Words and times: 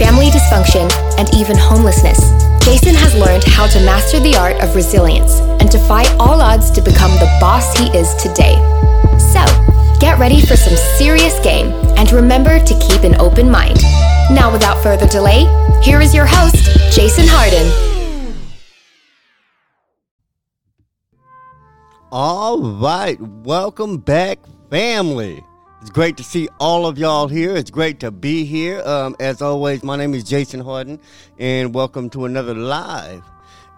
family 0.00 0.30
dysfunction, 0.30 0.90
and 1.18 1.28
even 1.34 1.58
homelessness, 1.58 2.18
Jason 2.64 2.94
has 2.94 3.14
learned 3.14 3.44
how 3.44 3.66
to 3.66 3.78
master 3.80 4.18
the 4.18 4.34
art 4.34 4.56
of 4.64 4.74
resilience 4.74 5.40
and 5.60 5.70
to 5.70 5.78
fight 5.80 6.10
all 6.18 6.40
odds 6.40 6.70
to 6.70 6.80
become 6.80 7.10
the 7.20 7.28
boss 7.38 7.76
he 7.78 7.88
is 7.94 8.14
today. 8.14 8.56
So, 9.18 9.44
get 10.00 10.18
ready 10.18 10.40
for 10.40 10.56
some 10.56 10.74
serious 10.96 11.38
game 11.40 11.66
and 11.98 12.10
remember 12.12 12.58
to 12.58 12.74
keep 12.88 13.02
an 13.02 13.14
open 13.20 13.50
mind. 13.50 13.82
Now, 14.32 14.50
without 14.50 14.82
further 14.82 15.06
delay, 15.06 15.44
here 15.82 16.00
is 16.00 16.14
your 16.14 16.24
host, 16.26 16.64
Jason 16.96 17.26
Hardin. 17.28 17.68
All 22.10 22.58
right, 22.62 23.20
welcome 23.20 23.98
back, 23.98 24.38
family. 24.70 25.44
It's 25.80 25.88
great 25.88 26.18
to 26.18 26.22
see 26.22 26.46
all 26.58 26.84
of 26.86 26.98
y'all 26.98 27.26
here. 27.26 27.56
It's 27.56 27.70
great 27.70 28.00
to 28.00 28.10
be 28.10 28.44
here. 28.44 28.82
Um, 28.84 29.16
as 29.18 29.40
always, 29.40 29.82
my 29.82 29.96
name 29.96 30.12
is 30.12 30.24
Jason 30.24 30.60
Hardin, 30.60 31.00
and 31.38 31.72
welcome 31.72 32.10
to 32.10 32.26
another 32.26 32.52
live 32.54 33.22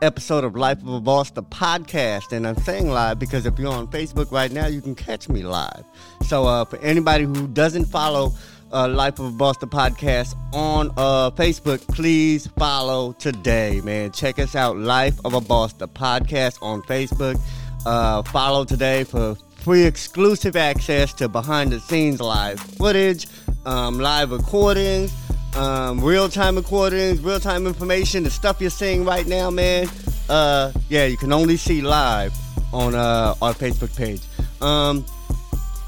episode 0.03 0.43
of 0.43 0.57
Life 0.57 0.83
of 0.83 0.89
a 0.89 1.01
Boss, 1.01 1.31
the 1.31 1.45
podcast. 1.45 2.33
And 2.33 2.45
I'm 2.45 2.57
saying 2.57 2.91
live 2.91 3.21
because 3.21 3.47
if 3.47 3.57
you're 3.57 3.73
on 3.73 3.87
Facebook 3.87 4.33
right 4.33 4.51
now, 4.51 4.67
you 4.67 4.81
can 4.81 4.97
catch 4.97 5.29
me 5.29 5.45
live. 5.45 5.85
So 6.27 6.45
uh, 6.45 6.65
for 6.65 6.77
anybody 6.79 7.23
who 7.23 7.47
doesn't 7.47 7.85
follow 7.85 8.33
uh, 8.73 8.89
Life 8.89 9.21
of 9.21 9.27
a 9.27 9.31
Boss, 9.31 9.59
the 9.59 9.69
podcast 9.69 10.35
on 10.53 10.91
uh, 10.97 11.31
Facebook, 11.31 11.87
please 11.87 12.49
follow 12.59 13.13
today, 13.13 13.81
man. 13.85 14.11
Check 14.11 14.41
us 14.41 14.57
out, 14.57 14.77
Life 14.77 15.21
of 15.25 15.35
a 15.35 15.41
Boss, 15.41 15.73
the 15.75 15.87
podcast 15.87 16.59
on 16.63 16.83
Facebook. 16.83 17.41
Uh, 17.87 18.23
follow 18.25 18.65
today 18.65 19.05
for 19.05 19.37
free 19.63 19.85
exclusive 19.85 20.57
access 20.57 21.13
to 21.15 21.29
behind 21.29 21.71
the 21.71 21.79
scenes 21.79 22.21
live 22.21 22.59
footage, 22.59 23.29
um, 23.65 24.01
live 24.01 24.33
recordings, 24.33 25.13
um, 25.55 26.03
real 26.03 26.29
time 26.29 26.57
recordings, 26.57 27.21
real 27.21 27.39
time 27.39 27.67
information, 27.67 28.25
the 28.25 28.31
stuff 28.31 28.61
you're 28.61 28.71
seeing 28.71 29.05
right 29.05 29.27
now, 29.27 29.51
man. 29.51 29.89
Uh, 30.29 30.73
yeah, 30.89 31.05
you 31.05 31.17
can 31.17 31.33
only 31.33 31.57
see 31.57 31.81
live 31.81 32.35
on 32.73 32.97
uh, 32.97 33.35
our 33.41 33.55
Facebook 33.55 33.97
page. 33.97 34.23
Um, 34.61 35.07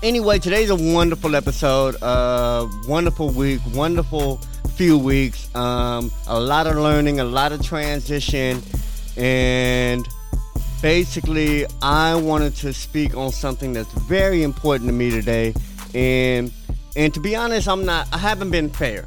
anyway, 0.04 0.38
today's 0.38 0.70
a 0.70 0.76
wonderful 0.76 1.34
episode, 1.34 2.00
uh, 2.00 2.68
wonderful 2.86 3.30
week, 3.30 3.60
wonderful 3.72 4.36
few 4.76 4.96
weeks, 4.96 5.52
um, 5.56 6.12
a 6.28 6.38
lot 6.38 6.68
of 6.68 6.76
learning, 6.76 7.18
a 7.18 7.24
lot 7.24 7.50
of 7.50 7.60
transition, 7.60 8.62
and 9.16 10.06
basically, 10.84 11.64
I 11.80 12.14
wanted 12.14 12.54
to 12.56 12.74
speak 12.74 13.16
on 13.16 13.32
something 13.32 13.72
that's 13.72 13.90
very 14.02 14.42
important 14.42 14.86
to 14.90 14.92
me 14.92 15.08
today. 15.10 15.54
And 15.94 16.52
and 16.94 17.14
to 17.14 17.20
be 17.20 17.34
honest, 17.34 17.68
I'm 17.68 17.86
not 17.86 18.06
I 18.12 18.18
haven't 18.18 18.50
been 18.50 18.68
fair. 18.68 19.06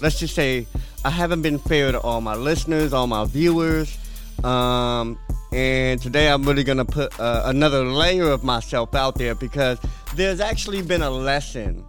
Let's 0.00 0.20
just 0.20 0.36
say 0.36 0.68
I 1.04 1.10
haven't 1.10 1.42
been 1.42 1.58
fair 1.58 1.90
to 1.90 2.00
all 2.00 2.20
my 2.20 2.36
listeners, 2.36 2.92
all 2.92 3.08
my 3.08 3.24
viewers. 3.24 3.98
Um, 4.44 5.18
and 5.50 6.00
today 6.00 6.28
I'm 6.28 6.44
really 6.44 6.62
to 6.62 6.84
put 6.84 7.18
uh, 7.18 7.42
another 7.46 7.84
layer 7.84 8.30
of 8.30 8.44
myself 8.44 8.94
out 8.94 9.16
there 9.16 9.34
because 9.34 9.80
there's 10.14 10.38
actually 10.38 10.82
been 10.82 11.02
a 11.02 11.10
lesson 11.10 11.84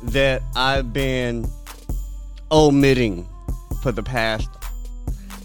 that 0.00 0.42
I've 0.54 0.92
been 0.92 1.50
omitting 2.52 3.28
for 3.82 3.90
the 3.90 4.04
past 4.04 4.48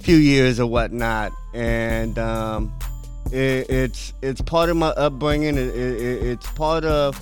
few 0.02 0.18
years 0.18 0.60
or 0.60 0.68
whatnot. 0.68 1.32
And 1.56 2.20
um, 2.20 2.72
it, 3.32 3.70
it's 3.70 4.14
it's 4.22 4.42
part 4.42 4.70
of 4.70 4.78
my 4.78 4.90
upbringing. 4.90 5.58
It, 5.58 5.76
it, 5.76 6.24
it's 6.28 6.48
part 6.52 6.86
of 6.86 7.20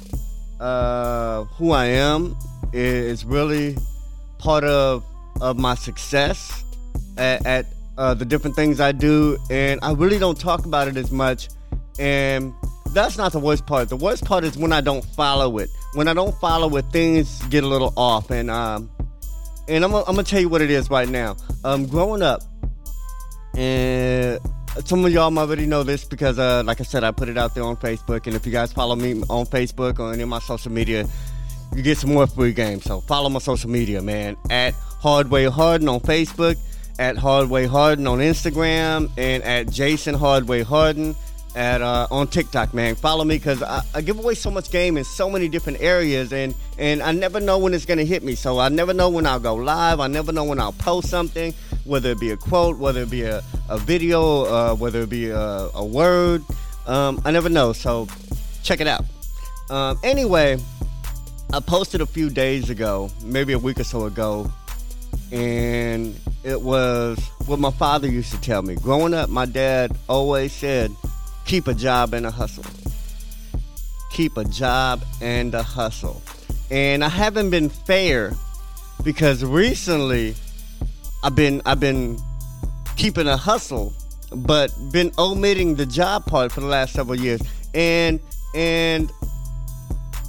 uh, 0.59 1.43
who 1.45 1.71
I 1.71 1.85
am. 1.85 2.35
it's 2.73 3.23
really 3.23 3.77
part 4.37 4.63
of 4.63 5.03
of 5.41 5.57
my 5.57 5.75
success 5.75 6.63
at, 7.17 7.45
at 7.45 7.65
uh, 7.97 8.13
the 8.13 8.25
different 8.25 8.55
things 8.55 8.79
I 8.79 8.91
do, 8.91 9.37
and 9.49 9.79
I 9.83 9.93
really 9.93 10.19
don't 10.19 10.39
talk 10.39 10.65
about 10.65 10.87
it 10.87 10.97
as 10.97 11.11
much. 11.11 11.49
And 11.99 12.53
that's 12.93 13.17
not 13.17 13.31
the 13.31 13.39
worst 13.39 13.65
part. 13.65 13.89
The 13.89 13.95
worst 13.95 14.23
part 14.25 14.43
is 14.43 14.57
when 14.57 14.71
I 14.71 14.81
don't 14.81 15.03
follow 15.03 15.57
it. 15.57 15.69
When 15.93 16.07
I 16.07 16.13
don't 16.13 16.35
follow 16.39 16.75
it, 16.77 16.85
things 16.91 17.41
get 17.45 17.63
a 17.63 17.67
little 17.67 17.93
off. 17.97 18.29
And 18.31 18.49
um, 18.49 18.89
and 19.67 19.83
I'm, 19.83 19.93
I'm 19.93 20.05
gonna 20.05 20.23
tell 20.23 20.39
you 20.39 20.49
what 20.49 20.61
it 20.61 20.71
is 20.71 20.89
right 20.89 21.09
now. 21.09 21.35
Um, 21.63 21.85
growing 21.85 22.21
up, 22.21 22.43
and 23.55 24.39
some 24.85 25.05
of 25.05 25.11
y'all 25.11 25.31
might 25.31 25.41
already 25.43 25.65
know 25.65 25.83
this 25.83 26.03
because, 26.05 26.39
uh, 26.39 26.63
like 26.65 26.79
I 26.81 26.83
said, 26.83 27.03
I 27.03 27.11
put 27.11 27.29
it 27.29 27.37
out 27.37 27.55
there 27.55 27.63
on 27.63 27.77
Facebook. 27.77 28.27
And 28.27 28.35
if 28.35 28.45
you 28.45 28.51
guys 28.51 28.71
follow 28.73 28.95
me 28.95 29.21
on 29.29 29.45
Facebook 29.45 29.99
or 29.99 30.13
any 30.13 30.23
of 30.23 30.29
my 30.29 30.39
social 30.39 30.71
media, 30.71 31.07
you 31.75 31.81
get 31.81 31.97
some 31.97 32.13
more 32.13 32.27
free 32.27 32.53
games. 32.53 32.83
So 32.83 33.01
follow 33.01 33.29
my 33.29 33.39
social 33.39 33.69
media, 33.69 34.01
man. 34.01 34.37
At 34.49 34.73
Hardway 35.01 35.51
Hardin 35.51 35.87
on 35.89 35.99
Facebook, 35.99 36.57
at 36.99 37.15
Hardway 37.15 37.67
Hardin 37.67 38.07
on 38.07 38.19
Instagram, 38.19 39.09
and 39.17 39.43
at 39.43 39.69
Jason 39.69 40.15
Hardway 40.15 40.63
Hardin 40.63 41.15
at 41.57 41.81
uh, 41.81 42.07
on 42.11 42.27
TikTok, 42.27 42.73
man. 42.73 42.95
Follow 42.95 43.23
me 43.23 43.37
because 43.37 43.63
I, 43.63 43.81
I, 43.95 44.01
give 44.01 44.19
away 44.19 44.35
so 44.35 44.51
much 44.51 44.69
game 44.69 44.95
in 44.95 45.03
so 45.03 45.29
many 45.29 45.49
different 45.49 45.81
areas, 45.81 46.31
and 46.31 46.53
and 46.77 47.01
I 47.01 47.11
never 47.11 47.39
know 47.39 47.57
when 47.57 47.73
it's 47.73 47.85
gonna 47.85 48.03
hit 48.03 48.23
me. 48.23 48.35
So 48.35 48.59
I 48.59 48.69
never 48.69 48.93
know 48.93 49.09
when 49.09 49.25
I'll 49.25 49.39
go 49.39 49.55
live. 49.55 49.99
I 49.99 50.07
never 50.07 50.31
know 50.31 50.43
when 50.43 50.59
I'll 50.59 50.71
post 50.73 51.09
something, 51.09 51.53
whether 51.87 52.11
it 52.11 52.19
be 52.19 52.31
a 52.31 52.37
quote, 52.37 52.77
whether 52.77 53.01
it 53.01 53.09
be 53.09 53.23
a, 53.23 53.43
a 53.69 53.77
video, 53.77 54.45
uh, 54.45 54.75
whether 54.75 55.01
it 55.01 55.09
be 55.09 55.29
a, 55.29 55.69
a 55.73 55.85
word. 55.85 56.43
Um, 56.85 57.21
I 57.25 57.31
never 57.31 57.49
know. 57.49 57.73
So 57.73 58.07
check 58.63 58.81
it 58.81 58.87
out. 58.87 59.03
Um, 59.69 59.99
anyway, 60.03 60.57
I 61.53 61.59
posted 61.59 62.01
a 62.01 62.05
few 62.05 62.29
days 62.29 62.69
ago, 62.69 63.09
maybe 63.23 63.53
a 63.53 63.59
week 63.59 63.79
or 63.79 63.83
so 63.83 64.05
ago, 64.05 64.51
and 65.31 66.17
it 66.43 66.61
was 66.61 67.19
what 67.45 67.59
my 67.59 67.71
father 67.71 68.07
used 68.07 68.31
to 68.31 68.41
tell 68.41 68.61
me. 68.61 68.75
Growing 68.75 69.13
up, 69.13 69.29
my 69.29 69.45
dad 69.45 69.97
always 70.07 70.53
said 70.53 70.91
keep 71.45 71.67
a 71.67 71.73
job 71.73 72.13
and 72.13 72.25
a 72.25 72.31
hustle. 72.31 72.65
Keep 74.11 74.37
a 74.37 74.45
job 74.45 75.03
and 75.21 75.53
a 75.53 75.63
hustle. 75.63 76.21
And 76.69 77.03
I 77.03 77.09
haven't 77.09 77.49
been 77.49 77.69
fair 77.69 78.33
because 79.03 79.43
recently 79.43 80.35
I've 81.23 81.35
been 81.35 81.61
I've 81.65 81.79
been 81.79 82.19
keeping 82.95 83.27
a 83.27 83.37
hustle, 83.37 83.93
but 84.31 84.71
been 84.91 85.11
omitting 85.17 85.75
the 85.75 85.85
job 85.85 86.25
part 86.25 86.51
for 86.51 86.61
the 86.61 86.67
last 86.67 86.93
several 86.93 87.19
years. 87.19 87.41
And 87.73 88.19
and 88.55 89.11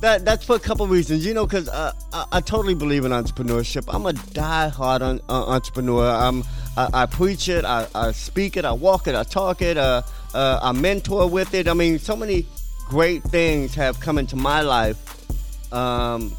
that 0.00 0.25
that's 0.25 0.44
for 0.44 0.56
a 0.56 0.60
couple 0.60 0.87
reasons, 0.87 1.26
you 1.26 1.34
know, 1.34 1.47
because 1.47 1.69
uh, 1.69 1.93
I, 2.12 2.25
I, 2.32 2.41
totally 2.41 2.75
believe 2.75 3.04
in 3.04 3.12
entrepreneurship. 3.12 3.84
I'm 3.88 4.06
a 4.06 4.12
die-hard 4.12 5.03
un, 5.03 5.21
uh, 5.28 5.47
entrepreneur. 5.47 6.09
I'm 6.09 6.44
I, 6.76 6.88
I, 6.94 7.06
preach 7.06 7.49
it, 7.49 7.65
I, 7.65 7.88
I 7.94 8.12
speak 8.12 8.56
it, 8.56 8.65
I 8.65 8.72
walk 8.72 9.09
it, 9.09 9.16
I 9.16 9.25
talk 9.25 9.60
it. 9.60 9.76
Uh, 9.76 10.03
uh, 10.34 10.60
I 10.62 10.72
mentor 10.72 11.28
with 11.28 11.55
it. 11.55 11.66
I 11.66 11.75
mean, 11.75 11.99
so 11.99 12.15
many 12.15 12.47
great 12.88 13.22
things 13.25 13.75
have 13.75 13.99
come 13.99 14.19
into 14.19 14.37
my 14.37 14.60
life 14.60 15.72
um, 15.72 16.32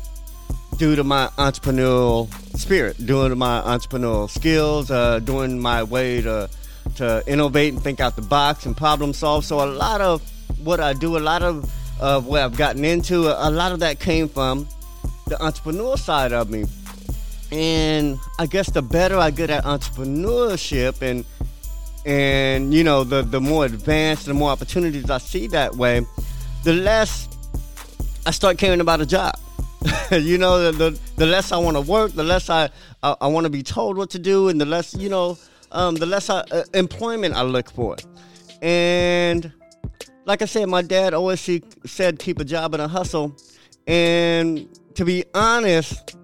due 0.80 0.96
to 0.96 1.04
my 1.04 1.28
entrepreneurial 1.38 2.32
spirit, 2.58 2.96
to 3.06 3.36
my 3.36 3.62
entrepreneurial 3.62 4.30
skills, 4.30 4.90
uh, 4.90 5.20
doing 5.20 5.60
my 5.60 5.84
way 5.84 6.22
to 6.22 6.50
to 6.96 7.22
innovate 7.28 7.74
and 7.74 7.84
think 7.84 8.00
out 8.00 8.16
the 8.16 8.22
box 8.22 8.66
and 8.66 8.76
problem 8.76 9.14
solve. 9.14 9.46
So 9.46 9.64
a 9.64 9.70
lot 9.70 10.02
of 10.02 10.22
what 10.64 10.80
I 10.80 10.94
do, 10.94 11.18
a 11.18 11.20
lot 11.20 11.44
of 11.44 11.70
of 12.00 12.26
what 12.26 12.42
I've 12.42 12.56
gotten 12.56 12.86
into, 12.86 13.28
a 13.28 13.52
lot 13.52 13.74
of 13.74 13.82
that 13.82 14.00
came 14.00 14.30
from 14.30 14.68
the 15.28 15.42
entrepreneur 15.44 15.98
side 15.98 16.32
of 16.32 16.50
me. 16.50 16.64
And 17.52 18.18
I 18.40 18.46
guess 18.46 18.70
the 18.70 18.82
better 18.82 19.18
I 19.18 19.32
get 19.32 19.50
at 19.50 19.66
entrepreneurship 19.66 21.02
and 21.02 21.26
and 22.06 22.74
you 22.74 22.86
know 22.86 23.04
the 23.04 23.22
the 23.22 23.42
more 23.42 23.66
advanced 23.66 24.26
the 24.26 24.34
more 24.34 24.50
opportunities 24.50 25.10
i 25.10 25.18
see 25.18 25.48
that 25.48 25.76
way 25.76 26.00
the 26.64 26.72
less 26.72 27.28
i 28.26 28.32
start 28.32 28.58
caring 28.58 28.80
about 28.80 29.02
a 29.02 29.06
job 29.06 29.38
you 30.12 30.38
know 30.38 30.72
the, 30.72 30.72
the, 30.72 31.00
the 31.16 31.26
less 31.26 31.52
i 31.52 31.58
want 31.58 31.78
to 31.78 31.82
work 31.82 32.12
the 32.12 32.24
less 32.24 32.50
i 32.50 32.70
i, 33.04 33.16
I 33.22 33.28
want 33.28 33.46
to 33.46 33.50
be 33.50 33.64
told 33.64 33.98
what 33.98 34.10
to 34.12 34.20
do 34.20 34.50
and 34.50 34.60
the 34.60 34.66
less 34.66 34.94
you 34.94 35.10
know 35.10 35.38
um, 35.72 35.96
the 35.96 36.06
less 36.06 36.30
I, 36.30 36.40
uh, 36.40 36.64
employment 36.74 37.36
i 37.36 37.44
look 37.44 37.72
for. 37.72 37.96
And 38.62 39.52
like 40.26 40.42
i 40.42 40.46
said 40.46 40.68
my 40.68 40.82
dad 40.82 41.14
always 41.14 41.48
said 41.86 42.20
keep 42.20 42.40
a 42.40 42.46
job 42.46 42.74
and 42.74 42.82
a 42.82 42.88
hustle. 42.88 43.36
And 43.88 44.68
to 44.96 45.06
be 45.06 45.24
honest 45.34 46.16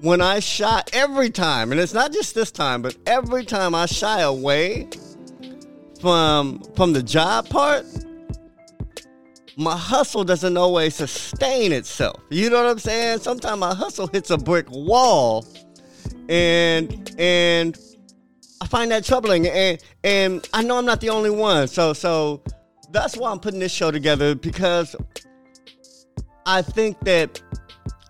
when 0.00 0.20
I 0.20 0.40
shy 0.40 0.82
every 0.92 1.30
time, 1.30 1.72
and 1.72 1.80
it's 1.80 1.94
not 1.94 2.12
just 2.12 2.34
this 2.34 2.50
time, 2.50 2.82
but 2.82 2.96
every 3.06 3.44
time 3.44 3.74
I 3.74 3.86
shy 3.86 4.20
away 4.20 4.88
from 6.00 6.60
from 6.74 6.92
the 6.92 7.02
job 7.02 7.48
part, 7.48 7.84
my 9.56 9.76
hustle 9.76 10.22
doesn't 10.22 10.56
always 10.56 10.94
sustain 10.94 11.72
itself. 11.72 12.20
You 12.30 12.50
know 12.50 12.62
what 12.62 12.70
I'm 12.70 12.78
saying? 12.78 13.20
Sometimes 13.20 13.58
my 13.58 13.74
hustle 13.74 14.06
hits 14.06 14.30
a 14.30 14.36
brick 14.36 14.66
wall, 14.70 15.46
and 16.28 17.14
and 17.18 17.78
I 18.60 18.66
find 18.66 18.90
that 18.90 19.04
troubling. 19.04 19.46
And 19.48 19.82
and 20.04 20.46
I 20.52 20.62
know 20.62 20.78
I'm 20.78 20.84
not 20.84 21.00
the 21.00 21.08
only 21.08 21.30
one. 21.30 21.68
So 21.68 21.94
so 21.94 22.42
that's 22.90 23.16
why 23.16 23.30
I'm 23.30 23.40
putting 23.40 23.60
this 23.60 23.72
show 23.72 23.90
together 23.90 24.34
because 24.34 24.94
I 26.44 26.62
think 26.62 27.00
that 27.00 27.40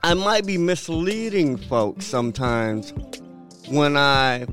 I 0.03 0.15
might 0.15 0.47
be 0.47 0.59
misleading 0.59 1.57
folks 1.57 2.07
sometimes 2.07 2.93
when 3.69 3.97
I 3.97 4.47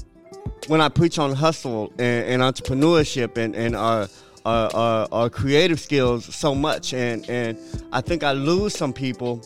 when 0.68 0.80
I 0.80 0.90
preach 0.90 1.19
on 1.19 1.34
hustle 1.34 1.92
and, 2.00 2.42
and 2.42 2.42
entrepreneurship 2.42 3.38
and, 3.38 3.56
and 3.56 3.75
our, 3.75 4.07
our, 4.45 4.75
our, 4.75 5.07
our 5.12 5.30
creative 5.30 5.80
skills 5.80 6.34
so 6.34 6.54
much. 6.54 6.94
And, 6.94 7.28
and 7.30 7.57
I 7.92 8.01
think 8.01 8.24
I 8.24 8.31
lose 8.31 8.75
some 8.75 8.94
people 8.94 9.42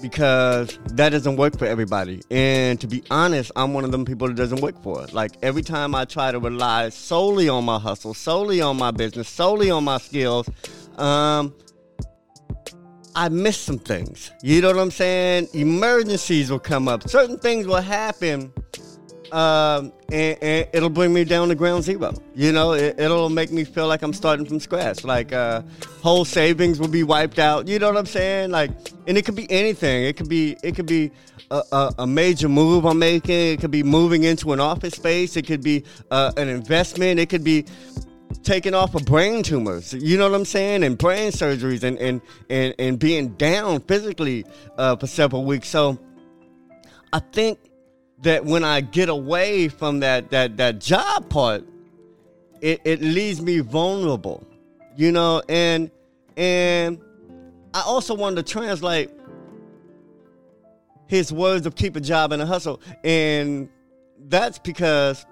because 0.00 0.78
that 0.92 1.10
doesn't 1.10 1.36
work 1.36 1.58
for 1.58 1.66
everybody. 1.66 2.20
And 2.30 2.80
to 2.80 2.86
be 2.86 3.02
honest, 3.10 3.50
I'm 3.56 3.74
one 3.74 3.84
of 3.84 3.92
them 3.92 4.04
people 4.04 4.28
that 4.28 4.36
doesn't 4.36 4.60
work 4.60 4.80
for. 4.82 5.06
Like 5.12 5.32
every 5.42 5.62
time 5.62 5.94
I 5.94 6.04
try 6.04 6.32
to 6.32 6.38
rely 6.38 6.88
solely 6.90 7.48
on 7.48 7.64
my 7.64 7.78
hustle, 7.78 8.14
solely 8.14 8.60
on 8.60 8.76
my 8.76 8.90
business, 8.90 9.28
solely 9.28 9.70
on 9.70 9.84
my 9.84 9.98
skills, 9.98 10.48
um, 10.98 11.54
I 13.14 13.28
miss 13.28 13.56
some 13.56 13.78
things. 13.78 14.30
You 14.42 14.60
know 14.60 14.68
what 14.68 14.78
I'm 14.78 14.90
saying? 14.92 15.48
Emergencies 15.52 16.50
will 16.50 16.60
come 16.60 16.86
up. 16.86 17.08
Certain 17.08 17.38
things 17.38 17.66
will 17.66 17.82
happen 17.82 18.52
um, 19.32 19.92
and, 20.10 20.38
and, 20.42 20.68
it'll 20.72 20.90
bring 20.90 21.12
me 21.12 21.24
down 21.24 21.48
to 21.48 21.54
ground 21.54 21.84
zero. 21.84 22.12
You 22.34 22.52
know, 22.52 22.72
it, 22.72 22.96
will 22.98 23.28
make 23.28 23.50
me 23.50 23.64
feel 23.64 23.86
like 23.86 24.02
I'm 24.02 24.12
starting 24.12 24.46
from 24.46 24.60
scratch. 24.60 25.04
Like 25.04 25.32
uh, 25.32 25.62
whole 26.02 26.24
savings 26.24 26.78
will 26.78 26.88
be 26.88 27.02
wiped 27.02 27.38
out. 27.38 27.68
You 27.68 27.78
know 27.78 27.88
what 27.88 27.96
I'm 27.96 28.06
saying? 28.06 28.50
Like, 28.50 28.70
and 29.06 29.18
it 29.18 29.24
could 29.24 29.36
be 29.36 29.50
anything. 29.50 30.04
It 30.04 30.16
could 30.16 30.28
be 30.28 30.56
it 30.62 30.74
could 30.74 30.86
be 30.86 31.10
a, 31.50 31.62
a, 31.72 31.94
a 32.00 32.06
major 32.06 32.48
move 32.48 32.84
I'm 32.84 32.98
making. 32.98 33.34
It 33.34 33.60
could 33.60 33.70
be 33.70 33.82
moving 33.82 34.24
into 34.24 34.52
an 34.52 34.60
office 34.60 34.94
space. 34.94 35.36
It 35.36 35.46
could 35.46 35.62
be 35.62 35.84
uh, 36.10 36.32
an 36.36 36.48
investment. 36.48 37.20
It 37.20 37.28
could 37.28 37.44
be 37.44 37.64
taking 38.42 38.74
off 38.74 38.94
of 38.94 39.04
brain 39.04 39.42
tumors. 39.42 39.92
You 39.92 40.18
know 40.18 40.28
what 40.28 40.36
I'm 40.36 40.44
saying? 40.44 40.84
And 40.84 40.96
brain 40.96 41.32
surgeries 41.32 41.82
and 41.82 41.98
and 41.98 42.20
and, 42.48 42.74
and 42.78 42.98
being 42.98 43.28
down 43.36 43.80
physically 43.80 44.44
uh, 44.76 44.96
for 44.96 45.06
several 45.06 45.44
weeks. 45.44 45.68
So 45.68 45.98
I 47.12 47.20
think 47.20 47.58
that 48.22 48.44
when 48.44 48.64
I 48.64 48.80
get 48.80 49.08
away 49.08 49.68
from 49.68 50.00
that 50.00 50.30
that 50.30 50.56
that 50.56 50.80
job 50.80 51.28
part, 51.28 51.64
it, 52.60 52.80
it 52.84 53.00
leaves 53.00 53.40
me 53.40 53.60
vulnerable, 53.60 54.46
you 54.96 55.12
know, 55.12 55.42
and 55.48 55.90
and 56.36 57.00
I 57.74 57.82
also 57.82 58.14
wanted 58.14 58.46
to 58.46 58.52
translate 58.52 59.10
his 61.06 61.32
words 61.32 61.66
of 61.66 61.74
keep 61.74 61.96
a 61.96 62.00
job 62.00 62.32
and 62.32 62.40
a 62.40 62.46
hustle. 62.46 62.80
And 63.02 63.68
that's 64.28 64.58
because 64.58 65.24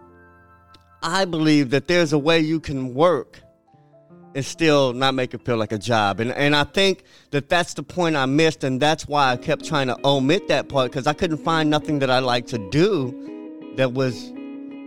I 1.03 1.25
believe 1.25 1.71
that 1.71 1.87
there's 1.87 2.13
a 2.13 2.19
way 2.19 2.41
you 2.41 2.61
can 2.61 2.95
work 2.95 3.41
and 4.37 4.45
still 4.45 4.93
not 4.93 5.15
make 5.15 5.33
it 5.33 5.43
feel 5.47 5.57
like 5.57 5.73
a 5.73 5.79
job. 5.79 6.21
And 6.21 6.31
and 6.33 6.55
I 6.55 6.65
think 6.65 7.05
that 7.31 7.49
that's 7.49 7.73
the 7.73 7.83
point 7.83 8.17
I 8.17 8.27
missed, 8.27 8.65
and 8.65 8.79
that's 8.79 9.09
why 9.09 9.33
I 9.33 9.37
kept 9.39 9.65
trying 9.65 9.87
to 9.87 9.97
omit 10.05 10.47
that 10.49 10.69
part 10.69 10.93
because 10.93 11.07
I 11.07 11.15
couldn't 11.15 11.39
find 11.39 11.71
nothing 11.71 11.99
that 12.01 12.11
I 12.11 12.19
like 12.19 12.47
to 12.49 12.59
do 12.71 13.73
that 13.77 13.95
was 13.95 14.31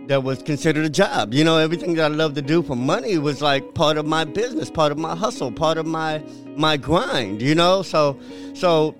that 0.06 0.22
was 0.22 0.40
considered 0.42 0.84
a 0.84 0.88
job. 0.88 1.34
You 1.34 1.42
know, 1.42 1.58
everything 1.58 1.94
that 1.94 2.12
I 2.12 2.14
love 2.14 2.34
to 2.34 2.42
do 2.42 2.62
for 2.62 2.76
money 2.76 3.18
was 3.18 3.42
like 3.42 3.74
part 3.74 3.96
of 3.96 4.06
my 4.06 4.24
business, 4.24 4.70
part 4.70 4.92
of 4.92 4.98
my 4.98 5.16
hustle, 5.16 5.50
part 5.50 5.78
of 5.78 5.86
my 5.86 6.22
my 6.56 6.76
grind. 6.76 7.42
You 7.42 7.56
know, 7.56 7.82
so 7.82 8.16
so 8.54 8.94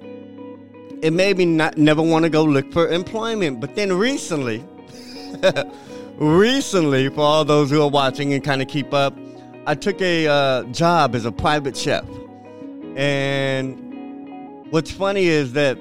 it 1.01 1.13
made 1.13 1.39
me 1.39 1.45
not 1.45 1.79
never 1.79 2.03
want 2.03 2.25
to 2.25 2.29
go 2.29 2.43
look 2.43 2.73
for 2.73 2.89
employment. 2.89 3.61
But 3.61 3.77
then 3.77 3.93
recently. 3.93 4.65
recently, 6.19 7.09
for 7.09 7.21
all 7.21 7.45
those 7.45 7.71
who 7.71 7.81
are 7.81 7.89
watching 7.89 8.35
and 8.35 8.43
kind 8.45 8.61
of 8.61 8.67
keep 8.67 8.93
up, 8.93 9.17
I 9.67 9.75
took 9.75 10.01
a 10.01 10.27
uh, 10.27 10.63
job 10.65 11.15
as 11.15 11.25
a 11.25 11.33
private 11.33 11.77
chef. 11.77 12.05
And 12.97 14.67
what's 14.71 14.91
funny 14.91 15.27
is 15.27 15.53
that, 15.53 15.79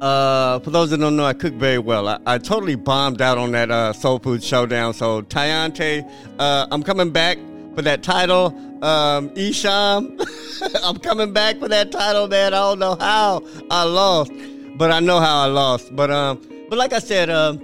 uh, 0.00 0.58
for 0.60 0.70
those 0.70 0.90
that 0.90 0.98
don't 0.98 1.16
know, 1.16 1.24
I 1.24 1.34
cook 1.34 1.54
very 1.54 1.78
well. 1.78 2.08
I, 2.08 2.18
I 2.26 2.38
totally 2.38 2.74
bombed 2.74 3.22
out 3.22 3.38
on 3.38 3.52
that 3.52 3.70
uh, 3.70 3.92
Soul 3.92 4.18
Food 4.18 4.42
Showdown. 4.42 4.92
So, 4.92 5.22
Tayante, 5.22 6.08
uh, 6.38 6.66
I'm 6.70 6.82
coming 6.82 7.10
back 7.10 7.38
for 7.74 7.82
that 7.82 8.02
title. 8.02 8.46
Um, 8.84 9.30
Isham, 9.36 10.18
I'm 10.82 10.98
coming 10.98 11.32
back 11.32 11.58
for 11.58 11.68
that 11.68 11.92
title, 11.92 12.26
man. 12.26 12.52
I 12.52 12.58
don't 12.58 12.80
know 12.80 12.96
how 12.96 13.44
I 13.70 13.84
lost, 13.84 14.32
but 14.76 14.90
I 14.90 14.98
know 14.98 15.20
how 15.20 15.42
I 15.42 15.46
lost. 15.46 15.94
But 15.94 16.10
um, 16.10 16.44
but 16.68 16.78
like 16.78 16.92
I 16.92 16.98
said, 16.98 17.30
uh, 17.30 17.56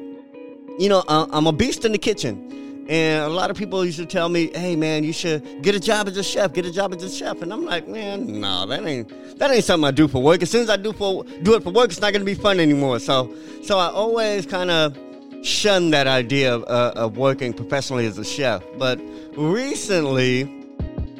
you 0.78 0.88
know, 0.88 1.02
I'm 1.08 1.48
a 1.48 1.52
beast 1.52 1.84
in 1.84 1.90
the 1.90 1.98
kitchen. 1.98 2.48
And 2.88 3.23
a 3.23 3.29
lot 3.29 3.50
of 3.50 3.56
people 3.56 3.85
used 3.85 3.99
to 3.99 4.06
tell 4.06 4.31
me, 4.31 4.50
"Hey, 4.55 4.75
man, 4.75 5.05
you 5.05 5.12
should 5.12 5.62
get 5.62 5.75
a 5.75 5.81
job 5.81 6.08
as 6.08 6.17
a 6.17 6.23
chef. 6.23 6.55
Get 6.55 6.64
a 6.64 6.73
job 6.73 6.94
as 6.94 7.02
a 7.02 7.11
chef." 7.11 7.43
And 7.43 7.52
I'm 7.52 7.67
like, 7.67 7.87
"Man, 7.87 8.40
no, 8.40 8.64
that 8.64 8.82
ain't 8.85 9.38
that 9.38 9.50
ain't 9.50 9.64
something 9.64 9.87
I 9.87 9.90
do 9.90 10.08
for 10.08 10.23
work. 10.23 10.43
As 10.43 10.50
soon 10.50 10.62
as 10.62 10.70
I 10.70 10.76
do 10.79 10.94
for 10.94 11.25
do 11.43 11.55
it 11.55 11.62
for 11.62 11.70
work, 11.70 11.90
it's 11.90 12.00
not 12.00 12.14
gonna 12.14 12.25
be 12.25 12.35
fun 12.35 12.58
anymore." 12.58 12.99
So, 12.99 13.31
so 13.62 13.79
I 13.79 13.88
always 13.88 14.46
kind 14.46 14.70
of 14.70 14.96
shun 15.43 15.90
that 15.90 16.06
idea 16.06 16.55
of, 16.55 16.64
uh, 16.64 16.93
of 16.96 17.17
working 17.17 17.52
professionally 17.52 18.06
as 18.06 18.19
a 18.19 18.25
chef. 18.25 18.62
But 18.79 18.99
recently, 19.37 20.50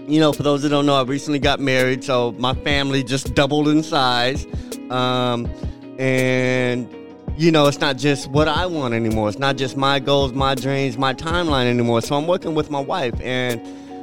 you 0.09 0.21
know, 0.21 0.33
for 0.33 0.43
those 0.43 0.63
that 0.63 0.71
don't 0.71 0.87
know, 0.87 0.97
I 0.97 1.03
recently 1.03 1.39
got 1.39 1.61
married, 1.61 2.03
so 2.03 2.35
my 2.39 2.55
family 2.55 3.05
just 3.05 3.35
doubled 3.35 3.69
in 3.69 3.83
size, 3.83 4.47
um, 4.91 5.47
and 5.99 6.89
you 7.39 7.53
know, 7.53 7.69
it's 7.69 7.79
not 7.79 7.97
just 7.97 8.29
what 8.31 8.49
I 8.49 8.67
want 8.67 8.95
anymore. 8.95 9.29
It's 9.29 9.39
not 9.39 9.57
just 9.57 9.77
my 9.77 10.01
goals, 10.01 10.33
my 10.33 10.57
dreams, 10.57 10.99
my 10.99 11.15
timeline 11.15 11.67
anymore. 11.67 12.03
So 12.03 12.17
I'm 12.17 12.27
working 12.27 12.57
with 12.57 12.69
my 12.69 12.81
wife, 12.81 13.15
and 13.21 13.63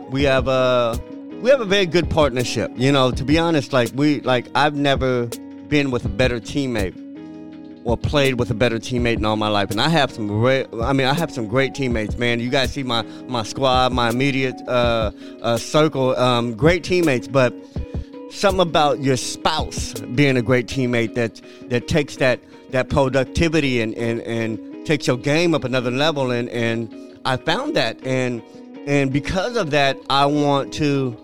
we 0.10 0.24
have 0.24 0.48
a 0.48 0.98
we 1.42 1.50
have 1.50 1.60
a 1.60 1.66
very 1.66 1.86
good 1.86 2.10
partnership. 2.10 2.72
You 2.76 2.94
know, 2.94 3.12
to 3.12 3.24
be 3.26 3.38
honest, 3.38 3.74
like 3.74 3.92
we 3.94 4.22
like 4.22 4.48
I've 4.56 4.76
never 4.76 5.28
been 5.68 5.92
with 5.92 6.06
a 6.06 6.10
better 6.10 6.40
teammate 6.40 7.02
or 7.84 7.98
played 7.98 8.40
with 8.40 8.50
a 8.50 8.54
better 8.54 8.80
teammate 8.80 9.18
in 9.18 9.26
all 9.26 9.36
my 9.36 9.50
life. 9.50 9.70
And 9.70 9.80
I 9.80 9.90
have 9.90 10.12
some 10.12 10.28
great, 10.28 10.68
I 10.82 10.92
mean, 10.94 11.06
I 11.06 11.14
have 11.14 11.30
some 11.30 11.46
great 11.46 11.76
teammates, 11.76 12.18
man. 12.18 12.40
You 12.40 12.50
guys 12.50 12.72
see 12.72 12.84
my 12.84 13.02
my 13.28 13.44
squad, 13.44 13.92
my 13.92 14.10
immediate 14.10 14.56
uh, 14.68 15.12
uh, 15.42 15.58
circle, 15.58 16.16
um, 16.16 16.56
great 16.56 16.86
teammates. 16.86 17.28
But 17.28 17.54
something 18.36 18.62
about 18.62 19.01
your 19.01 19.18
spouse 19.18 19.94
being 19.94 20.38
a 20.38 20.42
great 20.42 20.68
teammate 20.68 21.15
that 21.15 21.42
that 21.70 21.88
takes 21.88 22.18
that 22.18 22.39
that 22.75 22.89
productivity 22.89 23.82
and, 23.82 23.94
and, 23.96 24.22
and 24.22 24.86
takes 24.86 25.08
your 25.08 25.18
game 25.18 25.54
up 25.54 25.63
another 25.63 25.92
level. 25.92 26.32
And, 26.32 26.50
and 26.50 27.18
I 27.25 27.38
found 27.38 27.75
that. 27.75 28.06
And, 28.06 28.44
and 28.86 29.12
because 29.12 29.56
of 29.56 29.72
that, 29.72 29.98
I 30.10 30.25
want 30.25 30.74
to 30.74 31.18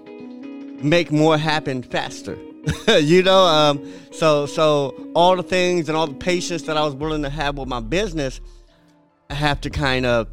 make 0.81 1.11
more 1.11 1.37
happen 1.37 1.83
faster. 1.83 2.37
you 2.87 3.23
know, 3.23 3.45
um, 3.45 3.91
so 4.11 4.45
so 4.45 4.95
all 5.15 5.35
the 5.35 5.43
things 5.43 5.89
and 5.89 5.97
all 5.97 6.07
the 6.07 6.13
patience 6.13 6.63
that 6.63 6.77
I 6.77 6.85
was 6.85 6.93
willing 6.93 7.23
to 7.23 7.29
have 7.29 7.57
with 7.57 7.67
my 7.67 7.79
business, 7.79 8.39
I 9.29 9.33
have 9.33 9.59
to 9.61 9.69
kind 9.69 10.05
of 10.05 10.27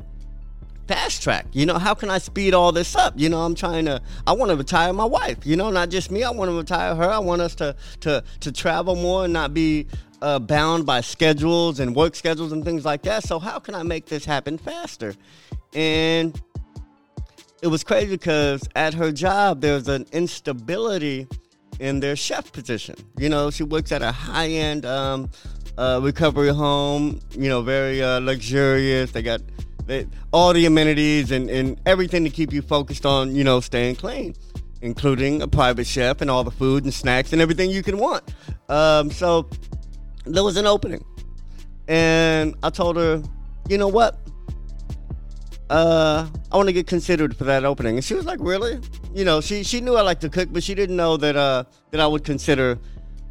fast 0.88 1.23
track. 1.23 1.47
You 1.52 1.66
know, 1.66 1.78
how 1.78 1.95
can 1.95 2.11
I 2.11 2.18
speed 2.18 2.54
all 2.54 2.73
this 2.73 2.97
up? 2.97 3.14
You 3.16 3.28
know, 3.28 3.42
I'm 3.42 3.54
trying 3.54 3.85
to. 3.85 4.02
I 4.26 4.33
want 4.33 4.50
to 4.50 4.57
retire 4.57 4.92
my 4.92 5.04
wife. 5.04 5.47
You 5.47 5.57
know, 5.57 5.71
not 5.71 5.90
just 5.90 6.11
me. 6.11 6.25
I 6.25 6.30
want 6.30 6.50
to 6.50 6.57
retire 6.57 6.95
her. 6.95 7.09
I 7.09 7.18
want 7.18 7.42
us 7.42 7.54
to 7.57 7.76
to 8.00 8.25
to 8.40 8.50
travel 8.50 8.97
more 8.97 9.25
and 9.25 9.33
not 9.33 9.54
be 9.54 9.87
uh, 10.23 10.38
bound 10.38 10.87
by 10.87 11.00
schedules 11.00 11.78
and 11.78 11.95
work 11.95 12.16
schedules 12.16 12.52
and 12.52 12.64
things 12.64 12.85
like 12.85 13.02
that. 13.02 13.23
So 13.23 13.38
how 13.38 13.59
can 13.59 13.75
I 13.75 13.83
make 13.83 14.07
this 14.07 14.25
happen 14.25 14.59
faster? 14.59 15.14
And 15.75 16.40
it 17.62 17.68
was 17.68 17.85
crazy 17.85 18.16
because 18.16 18.62
at 18.75 18.95
her 18.95 19.12
job 19.12 19.61
there's 19.61 19.88
an 19.88 20.07
instability 20.12 21.28
in 21.78 22.00
their 22.00 22.16
chef 22.16 22.50
position. 22.52 22.97
You 23.16 23.28
know, 23.28 23.50
she 23.50 23.62
works 23.62 23.92
at 23.92 24.02
a 24.02 24.11
high 24.11 24.49
end 24.49 24.85
um, 24.87 25.30
uh, 25.76 26.00
recovery 26.02 26.49
home. 26.49 27.21
You 27.33 27.49
know, 27.49 27.62
very 27.62 28.02
uh, 28.02 28.21
luxurious. 28.21 29.12
They 29.12 29.23
got 29.23 29.40
they, 29.88 30.07
all 30.33 30.52
the 30.52 30.66
amenities 30.66 31.33
and, 31.33 31.50
and 31.50 31.80
everything 31.87 32.23
to 32.25 32.30
keep 32.30 32.52
you 32.52 32.62
focused 32.62 33.04
on 33.04 33.35
you 33.35 33.42
know 33.42 33.59
staying 33.61 33.97
clean 33.97 34.35
including 34.83 35.42
a 35.42 35.49
private 35.49 35.87
chef 35.87 36.21
and 36.21 36.30
all 36.30 36.45
the 36.45 36.50
food 36.50 36.85
and 36.85 36.95
snacks 36.95 37.33
and 37.33 37.42
everything 37.42 37.71
you 37.71 37.83
can 37.83 37.99
want. 37.99 38.23
Um, 38.68 39.11
so 39.11 39.49
there 40.25 40.45
was 40.45 40.57
an 40.57 40.66
opening. 40.66 41.04
And 41.88 42.54
I 42.62 42.71
told 42.71 42.97
her, 42.97 43.23
you 43.68 43.78
know 43.78 43.88
what? 43.88 44.18
Uh, 45.71 46.28
I 46.50 46.57
want 46.57 46.68
to 46.68 46.73
get 46.73 46.87
considered 46.87 47.37
for 47.37 47.45
that 47.45 47.64
opening. 47.64 47.97
And 47.97 48.04
she 48.04 48.14
was 48.14 48.25
like, 48.25 48.38
really? 48.40 48.80
You 49.14 49.25
know, 49.25 49.40
she, 49.40 49.62
she 49.62 49.80
knew 49.80 49.97
I 49.97 50.02
liked 50.02 50.21
to 50.23 50.28
cook, 50.28 50.49
but 50.52 50.62
she 50.62 50.75
didn't 50.75 50.97
know 50.97 51.16
that, 51.16 51.37
uh, 51.37 51.64
that 51.90 52.00
I 52.00 52.07
would 52.07 52.25
consider 52.25 52.78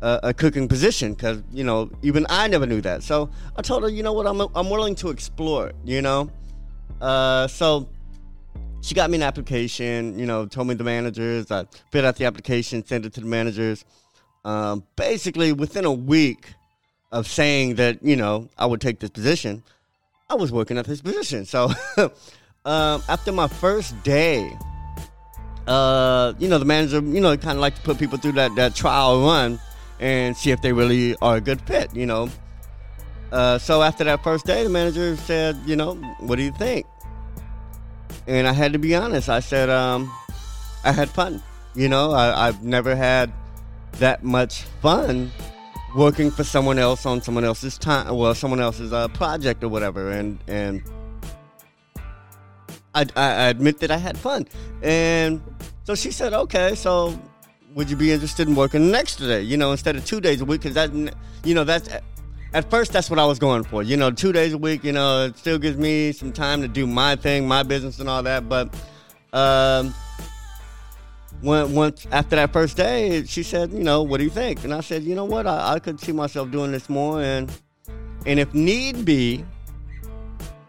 a, 0.02 0.20
a 0.24 0.34
cooking 0.34 0.68
position 0.68 1.14
because, 1.14 1.42
you 1.52 1.64
know, 1.64 1.90
even 2.02 2.26
I 2.30 2.48
never 2.48 2.66
knew 2.66 2.82
that. 2.82 3.04
So 3.04 3.30
I 3.56 3.62
told 3.62 3.84
her, 3.84 3.90
you 3.90 4.04
know 4.04 4.14
what? 4.14 4.28
I'm, 4.28 4.42
I'm 4.56 4.70
willing 4.70 4.96
to 4.96 5.10
explore 5.10 5.72
you 5.86 6.02
know? 6.02 6.30
Uh, 7.01 7.48
so 7.48 7.88
she 8.82 8.96
got 8.96 9.10
me 9.10 9.18
an 9.18 9.24
application. 9.24 10.18
You 10.18 10.25
know, 10.25 10.46
told 10.46 10.68
me 10.68 10.75
the 10.75 10.84
managers. 10.84 11.51
I 11.51 11.66
filled 11.92 12.06
out 12.06 12.16
the 12.16 12.25
application, 12.25 12.86
sent 12.86 13.06
it 13.06 13.13
to 13.13 13.22
the 13.22 13.27
managers. 13.27 13.86
Um, 14.46 14.84
basically, 14.96 15.51
within 15.51 15.86
a 15.86 15.92
week 15.92 16.54
of 17.12 17.27
saying 17.27 17.75
that 17.75 18.04
you 18.04 18.16
know 18.16 18.50
I 18.58 18.66
would 18.66 18.82
take 18.82 19.00
this 19.00 19.10
position, 19.10 19.63
I 20.30 20.36
was 20.36 20.51
working 20.51 20.77
at 20.77 20.86
this 20.86 21.01
position. 21.01 21.46
So 21.46 21.70
um, 21.98 23.04
after 23.08 23.32
my 23.32 23.48
first 23.48 24.01
day, 24.04 24.51
uh, 25.68 26.34
you 26.39 26.48
know, 26.48 26.58
the 26.58 26.66
manager, 26.66 27.00
you 27.01 27.20
know, 27.20 27.36
kind 27.38 27.58
of 27.58 27.62
like 27.62 27.75
to 27.75 27.82
put 27.82 28.00
people 28.00 28.18
through 28.18 28.34
that 28.34 28.56
that 28.56 28.75
trial 28.75 29.22
run 29.22 29.60
and 30.00 30.38
see 30.38 30.51
if 30.51 30.62
they 30.62 30.72
really 30.74 31.16
are 31.22 31.38
a 31.38 31.42
good 31.42 31.62
fit. 31.62 31.96
You 31.96 32.06
know. 32.06 32.30
Uh, 33.31 33.57
so 33.57 33.81
after 33.81 34.03
that 34.03 34.24
first 34.24 34.46
day, 34.46 34.63
the 34.63 34.69
manager 34.69 35.15
said, 35.17 35.57
you 35.65 35.75
know, 35.75 35.96
what 36.19 36.38
do 36.38 36.43
you 36.43 36.51
think? 36.51 36.86
And 38.25 38.48
I 38.48 38.53
had 38.53 38.74
to 38.74 38.79
be 38.79 38.96
honest. 38.96 39.29
I 39.29 39.39
said, 39.39 39.69
um, 39.69 40.12
I 40.84 40.91
had 40.91 41.10
fun. 41.10 41.41
You 41.75 41.89
know, 41.89 42.12
I, 42.12 42.48
I've 42.48 42.63
never 42.63 42.96
had 42.96 43.31
that 43.93 44.24
much 44.24 44.63
fun 44.81 45.31
working 45.96 46.29
for 46.31 46.43
someone 46.43 46.77
else 46.77 47.05
on 47.05 47.22
someone 47.22 47.43
else's 47.43 47.77
time, 47.77 48.15
well, 48.15 48.34
someone 48.36 48.60
else's 48.60 48.93
uh, 48.93 49.07
project 49.10 49.63
or 49.63 49.69
whatever, 49.69 50.12
and 50.12 50.38
and 50.48 50.84
I, 52.93 53.05
I 53.15 53.48
admit 53.48 53.79
that 53.79 53.91
I 53.91 53.98
had 53.98 54.17
fun, 54.17 54.48
and 54.81 55.41
so 55.84 55.96
she 55.96 56.12
said, 56.12 56.34
okay, 56.34 56.75
so 56.75 57.19
would 57.74 57.89
you 57.89 57.96
be 57.96 58.12
interested 58.12 58.48
in 58.48 58.55
working 58.55 58.91
next 58.91 59.17
day? 59.17 59.41
You 59.41 59.57
know, 59.57 59.72
instead 59.72 59.96
of 59.96 60.05
two 60.05 60.19
days 60.19 60.41
a 60.41 60.46
week, 60.46 60.62
because 60.62 60.75
that, 60.75 60.93
you 61.43 61.53
know, 61.53 61.63
that's 61.63 61.89
at 62.54 62.70
first 62.70 62.94
that's 62.94 63.10
what 63.10 63.20
I 63.20 63.25
was 63.25 63.39
going 63.39 63.63
for. 63.63 63.84
You 63.84 63.98
know, 63.98 64.12
two 64.12 64.32
days 64.32 64.54
a 64.54 64.58
week. 64.58 64.84
You 64.84 64.94
know, 64.94 65.25
it 65.25 65.38
still 65.38 65.60
gives 65.60 65.77
me 65.77 66.12
some 66.12 66.32
time 66.32 66.62
to 66.62 66.68
do 66.68 66.88
my 66.88 67.16
thing, 67.16 67.48
my 67.48 67.63
business, 67.63 68.00
and 68.00 68.10
all 68.10 68.24
that, 68.24 68.48
but. 68.50 68.74
Um, 69.34 69.94
when, 71.42 71.75
once 71.75 72.08
after 72.12 72.36
that 72.36 72.51
first 72.51 72.77
day, 72.77 73.24
she 73.25 73.44
said, 73.44 73.72
you 73.72 73.84
know, 73.84 74.01
what 74.01 74.18
do 74.18 74.24
you 74.24 74.30
think? 74.30 74.63
And 74.63 74.74
I 74.74 74.82
said, 74.82 75.04
you 75.04 75.13
know 75.13 75.25
what, 75.25 75.46
I, 75.46 75.74
I 75.74 75.80
could 75.80 76.00
see 76.00 76.12
myself 76.12 76.50
doing 76.50 76.72
this 76.72 76.89
more, 76.89 77.22
and 77.22 77.51
and 78.25 78.39
if 78.39 78.54
need 78.54 79.06
be, 79.06 79.46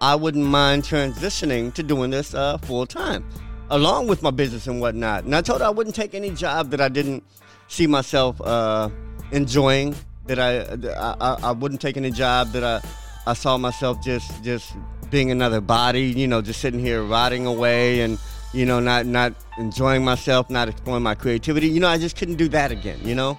I 0.00 0.14
wouldn't 0.14 0.44
mind 0.44 0.85
transitioning 0.85 1.73
to 1.75 1.82
doing 1.82 2.11
this 2.11 2.35
uh, 2.35 2.58
full 2.58 2.87
time, 2.87 3.28
along 3.70 4.06
with 4.06 4.23
my 4.23 4.30
business 4.30 4.66
and 4.66 4.80
whatnot. 4.80 5.25
And 5.25 5.35
I 5.35 5.40
told 5.40 5.61
her 5.61 5.66
I 5.66 5.70
wouldn't 5.70 5.97
take 5.97 6.14
any 6.14 6.30
job 6.30 6.70
that 6.70 6.80
I 6.80 6.88
didn't 6.88 7.25
see 7.68 7.87
myself 7.87 8.40
uh, 8.40 8.90
enjoying. 9.32 9.97
That 10.28 10.38
I, 10.38 10.61
I 10.92 11.49
I 11.49 11.52
wouldn't 11.52 11.80
take 11.80 11.97
any 11.97 12.11
job 12.11 12.52
that 12.52 12.62
I 12.64 12.80
I 13.26 13.35
saw 13.35 13.58
myself 13.58 14.02
just 14.02 14.42
just 14.42 14.75
being 15.11 15.30
another 15.30 15.61
body, 15.61 16.02
you 16.02 16.28
know, 16.28 16.40
just 16.40 16.61
sitting 16.61 16.80
here 16.80 17.02
rotting 17.02 17.47
away 17.47 18.00
and 18.00 18.18
you 18.52 18.64
know, 18.64 18.80
not 18.80 19.06
not 19.06 19.35
enjoying 19.58 20.04
myself, 20.04 20.49
not 20.49 20.68
exploring 20.68 21.02
my 21.02 21.14
creativity. 21.14 21.68
You 21.68 21.80
know, 21.80 21.88
I 21.88 21.99
just 21.99 22.16
couldn't 22.16 22.37
do 22.37 22.49
that 22.49 22.73
again. 22.73 22.99
You 23.02 23.14
know, 23.14 23.38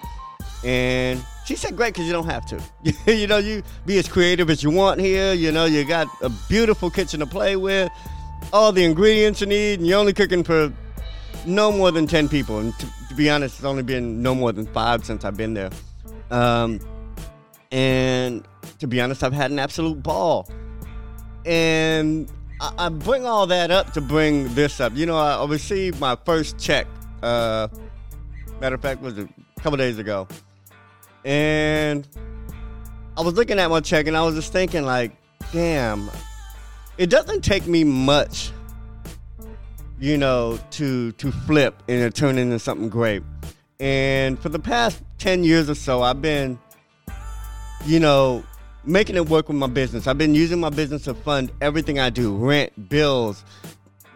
and 0.64 1.24
she 1.44 1.56
said, 1.56 1.76
"Great, 1.76 1.94
because 1.94 2.06
you 2.06 2.12
don't 2.12 2.26
have 2.26 2.46
to. 2.46 2.62
you 3.12 3.26
know, 3.26 3.38
you 3.38 3.62
be 3.86 3.98
as 3.98 4.08
creative 4.08 4.50
as 4.50 4.62
you 4.62 4.70
want 4.70 5.00
here. 5.00 5.32
You 5.32 5.50
know, 5.52 5.64
you 5.64 5.84
got 5.84 6.06
a 6.22 6.30
beautiful 6.48 6.90
kitchen 6.90 7.20
to 7.20 7.26
play 7.26 7.56
with, 7.56 7.90
all 8.52 8.72
the 8.72 8.84
ingredients 8.84 9.40
you 9.40 9.48
need, 9.48 9.80
and 9.80 9.88
you're 9.88 9.98
only 9.98 10.12
cooking 10.12 10.44
for 10.44 10.72
no 11.46 11.72
more 11.72 11.90
than 11.90 12.06
ten 12.06 12.28
people. 12.28 12.58
And 12.58 12.78
to, 12.78 12.86
to 13.08 13.14
be 13.14 13.28
honest, 13.28 13.56
it's 13.56 13.64
only 13.64 13.82
been 13.82 14.22
no 14.22 14.34
more 14.34 14.52
than 14.52 14.66
five 14.66 15.04
since 15.04 15.24
I've 15.24 15.36
been 15.36 15.54
there. 15.54 15.70
Um, 16.30 16.80
and 17.72 18.46
to 18.78 18.86
be 18.86 19.00
honest, 19.00 19.22
I've 19.22 19.32
had 19.32 19.50
an 19.50 19.58
absolute 19.58 20.02
ball. 20.02 20.48
And 21.44 22.30
I, 22.60 22.72
I, 22.78 22.88
bring 22.88 23.26
all 23.26 23.46
that 23.46 23.70
up 23.70 23.92
to 23.94 24.00
bring 24.00 24.54
this 24.54 24.80
up. 24.80 24.94
You 24.94 25.06
know, 25.06 25.16
I, 25.16 25.44
received 25.46 25.98
my 26.00 26.16
first 26.24 26.58
check. 26.58 26.86
Uh, 27.22 27.68
matter 28.60 28.74
of 28.74 28.82
fact, 28.82 29.00
was 29.00 29.18
a 29.18 29.28
couple 29.60 29.76
days 29.78 29.98
ago, 29.98 30.28
and 31.24 32.06
I 33.16 33.22
was 33.22 33.34
looking 33.34 33.58
at 33.58 33.70
my 33.70 33.80
check 33.80 34.06
and 34.06 34.16
I 34.16 34.22
was 34.22 34.34
just 34.34 34.52
thinking, 34.52 34.84
like, 34.84 35.12
damn, 35.52 36.10
it 36.98 37.08
doesn't 37.08 37.42
take 37.42 37.66
me 37.66 37.84
much, 37.84 38.52
you 39.98 40.18
know, 40.18 40.58
to 40.72 41.12
to 41.12 41.32
flip 41.32 41.82
and 41.88 42.14
turn 42.14 42.36
into 42.38 42.58
something 42.58 42.88
great. 42.88 43.22
And 43.80 44.38
for 44.38 44.50
the 44.50 44.58
past 44.58 45.02
ten 45.18 45.42
years 45.42 45.70
or 45.70 45.74
so, 45.74 46.02
I've 46.02 46.20
been, 46.20 46.58
you 47.86 47.98
know, 47.98 48.44
making 48.84 49.16
it 49.16 49.28
work 49.28 49.48
with 49.48 49.56
my 49.56 49.66
business. 49.66 50.06
I've 50.06 50.18
been 50.18 50.34
using 50.34 50.60
my 50.60 50.68
business 50.70 51.04
to 51.04 51.14
fund 51.14 51.50
everything 51.62 51.98
I 51.98 52.10
do: 52.10 52.36
rent, 52.36 52.90
bills, 52.90 53.42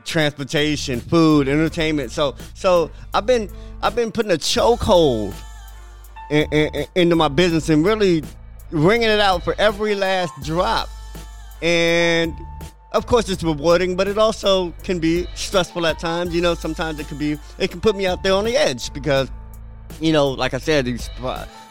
transportation, 0.05 1.01
food, 1.01 1.49
entertainment. 1.49 2.13
So, 2.13 2.37
so 2.53 2.91
I've 3.15 3.27
been 3.27 3.51
I've 3.83 3.97
been 3.97 4.13
putting 4.13 4.33
a 4.33 4.37
chokehold 4.37 5.35
in, 6.31 6.47
in, 6.53 6.87
into 6.95 7.17
my 7.17 7.29
business 7.29 7.71
and 7.71 7.85
really 7.85 8.23
wringing 8.71 9.09
it 9.09 9.21
out 9.21 9.45
for 9.45 9.55
every 9.59 9.95
last 9.95 10.33
drop. 10.43 10.89
And 11.63 12.35
of 12.93 13.07
course, 13.07 13.29
it's 13.29 13.43
rewarding, 13.43 13.97
but 13.97 14.09
it 14.09 14.19
also 14.19 14.73
can 14.83 14.99
be 14.99 15.27
stressful 15.35 15.87
at 15.87 15.99
times. 15.99 16.35
You 16.35 16.43
know, 16.43 16.55
sometimes 16.55 17.01
it 17.01 17.09
can 17.09 17.17
be 17.17 17.39
it 17.59 17.71
can 17.71 17.81
put 17.81 17.97
me 17.97 18.07
out 18.07 18.23
there 18.23 18.35
on 18.35 18.45
the 18.45 18.57
edge 18.57 18.93
because, 18.93 19.31
you 20.01 20.13
know, 20.13 20.29
like 20.29 20.55
I 20.55 20.59
said, 20.59 20.85
these 20.85 21.09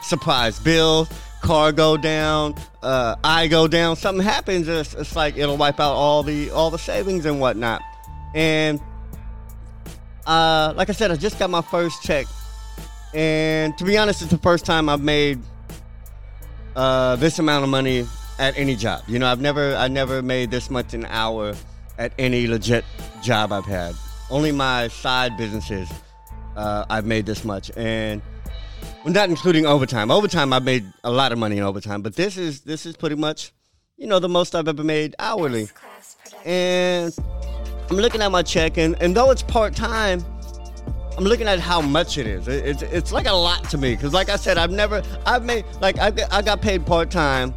surprise 0.02 0.60
bills 0.60 1.10
car 1.44 1.74
go 1.74 1.98
down, 1.98 2.56
uh, 2.82 3.16
I 3.24 3.48
go 3.48 3.68
down, 3.68 3.96
something 3.98 4.24
happens, 4.24 4.68
it's, 4.68 4.94
it's 4.96 5.16
like 5.16 5.38
it'll 5.38 5.58
wipe 5.58 5.80
out 5.80 5.94
all 5.94 6.24
the 6.24 6.50
all 6.50 6.72
the 6.72 6.80
savings 6.80 7.26
and 7.26 7.40
whatnot. 7.40 7.82
And 8.34 8.80
uh, 10.26 10.74
like 10.76 10.90
I 10.90 10.94
said, 10.94 11.12
I 11.12 11.16
just 11.18 11.38
got 11.38 11.50
my 11.50 11.62
first 11.62 12.02
check, 12.02 12.26
and 13.14 13.78
to 13.78 13.84
be 13.84 13.98
honest, 13.98 14.22
it's 14.22 14.32
the 14.32 14.38
first 14.38 14.66
time 14.66 14.90
I've 14.90 15.02
made 15.02 15.40
uh, 16.76 17.18
this 17.18 17.38
amount 17.38 17.66
of 17.66 17.70
money 17.70 18.08
at 18.40 18.58
any 18.58 18.76
job. 18.76 19.04
You 19.08 19.20
know, 19.20 19.28
I've 19.28 19.42
never 19.42 19.76
I 19.76 19.90
never 19.90 20.22
made 20.22 20.50
this 20.50 20.70
much 20.72 20.94
an 20.94 21.06
hour 21.06 21.54
at 22.00 22.14
any 22.18 22.48
legit 22.48 22.86
job 23.22 23.52
I've 23.52 23.66
had. 23.66 23.94
Only 24.30 24.52
my 24.52 24.88
side 24.88 25.38
businesses 25.38 25.92
uh, 26.56 26.86
I've 26.90 27.06
made 27.06 27.26
this 27.26 27.44
much, 27.44 27.72
and 27.76 28.22
well, 29.04 29.14
not 29.14 29.30
including 29.30 29.66
overtime. 29.66 30.12
Overtime, 30.12 30.54
I 30.54 30.60
made 30.60 30.86
a 31.04 31.12
lot 31.12 31.32
of 31.32 31.38
money 31.38 31.58
in 31.58 31.64
overtime, 31.64 32.02
but 32.02 32.16
this 32.16 32.38
is 32.38 32.62
this 32.62 32.86
is 32.86 32.96
pretty 32.96 33.16
much, 33.16 33.52
you 33.98 34.08
know, 34.08 34.20
the 34.20 34.30
most 34.30 34.56
I've 34.56 34.68
ever 34.68 34.84
made 34.84 35.16
hourly. 35.20 35.70
And 36.46 37.14
I'm 37.90 37.98
looking 37.98 38.22
at 38.22 38.32
my 38.32 38.44
check, 38.44 38.78
and, 38.78 39.00
and 39.02 39.16
though 39.16 39.32
it's 39.32 39.44
part 39.44 39.76
time, 39.76 40.24
I'm 41.18 41.26
looking 41.26 41.48
at 41.48 41.60
how 41.60 41.82
much 41.82 42.18
it 42.18 42.28
is. 42.28 42.48
It, 42.48 42.66
it's 42.66 42.82
it's 42.82 43.12
like 43.12 43.28
a 43.28 43.34
lot 43.34 43.70
to 43.72 43.78
me 43.78 43.96
because, 43.96 44.14
like 44.14 44.30
I 44.30 44.36
said, 44.36 44.58
I've 44.58 44.72
never 44.72 45.04
I've 45.26 45.44
made 45.44 45.66
like 45.82 46.00
I 46.00 46.12
I 46.32 46.42
got 46.42 46.62
paid 46.62 46.86
part 46.86 47.12
time, 47.12 47.54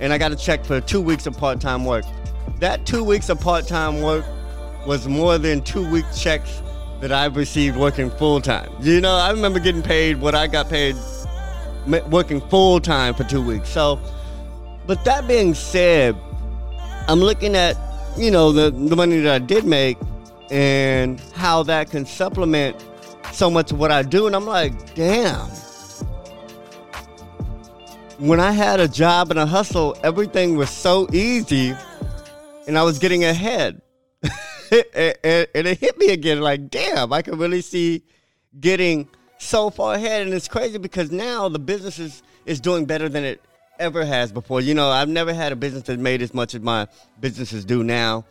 and 0.00 0.12
I 0.12 0.18
got 0.18 0.32
a 0.32 0.36
check 0.36 0.64
for 0.64 0.80
two 0.80 1.00
weeks 1.00 1.26
of 1.26 1.36
part 1.36 1.60
time 1.60 1.84
work. 1.84 2.04
That 2.60 2.86
two 2.86 3.04
weeks 3.04 3.28
of 3.28 3.40
part 3.40 3.66
time 3.66 4.00
work 4.00 4.24
was 4.86 5.08
more 5.08 5.38
than 5.38 5.62
two 5.62 5.90
week 5.90 6.04
checks 6.16 6.62
that 7.00 7.12
I've 7.12 7.36
received 7.36 7.76
working 7.76 8.10
full 8.10 8.40
time. 8.40 8.70
You 8.80 9.00
know, 9.00 9.14
I 9.14 9.30
remember 9.30 9.58
getting 9.58 9.82
paid 9.82 10.20
what 10.20 10.34
I 10.34 10.46
got 10.46 10.68
paid 10.68 10.96
working 12.10 12.40
full 12.48 12.80
time 12.80 13.14
for 13.14 13.24
two 13.24 13.44
weeks. 13.44 13.68
So, 13.68 14.00
but 14.86 15.04
that 15.04 15.28
being 15.28 15.54
said, 15.54 16.16
I'm 17.08 17.20
looking 17.20 17.54
at, 17.54 17.76
you 18.16 18.30
know, 18.30 18.52
the, 18.52 18.70
the 18.70 18.96
money 18.96 19.20
that 19.20 19.34
I 19.34 19.38
did 19.38 19.64
make 19.64 19.98
and 20.50 21.20
how 21.34 21.62
that 21.64 21.90
can 21.90 22.06
supplement 22.06 22.76
so 23.32 23.50
much 23.50 23.72
of 23.72 23.78
what 23.78 23.90
I 23.90 24.02
do. 24.02 24.26
And 24.26 24.34
I'm 24.36 24.46
like, 24.46 24.94
damn. 24.94 25.48
When 28.18 28.40
I 28.40 28.52
had 28.52 28.80
a 28.80 28.88
job 28.88 29.30
and 29.30 29.38
a 29.38 29.46
hustle, 29.46 29.96
everything 30.04 30.56
was 30.56 30.70
so 30.70 31.08
easy 31.12 31.74
and 32.66 32.78
I 32.78 32.82
was 32.82 32.98
getting 32.98 33.24
ahead. 33.24 33.80
And, 34.94 35.48
and 35.54 35.66
it 35.66 35.78
hit 35.78 35.98
me 35.98 36.10
again 36.10 36.40
like, 36.40 36.70
damn, 36.70 37.12
I 37.12 37.22
can 37.22 37.38
really 37.38 37.60
see 37.60 38.02
getting 38.60 39.08
so 39.38 39.70
far 39.70 39.94
ahead. 39.94 40.22
And 40.22 40.34
it's 40.34 40.48
crazy 40.48 40.78
because 40.78 41.10
now 41.10 41.48
the 41.48 41.58
business 41.58 41.98
is, 41.98 42.22
is 42.46 42.60
doing 42.60 42.84
better 42.84 43.08
than 43.08 43.24
it 43.24 43.40
ever 43.78 44.04
has 44.04 44.32
before. 44.32 44.60
You 44.60 44.74
know, 44.74 44.88
I've 44.88 45.08
never 45.08 45.34
had 45.34 45.52
a 45.52 45.56
business 45.56 45.84
that 45.84 45.98
made 45.98 46.22
as 46.22 46.32
much 46.34 46.54
as 46.54 46.60
my 46.60 46.86
businesses 47.20 47.64
do 47.64 47.82
now. 47.82 48.24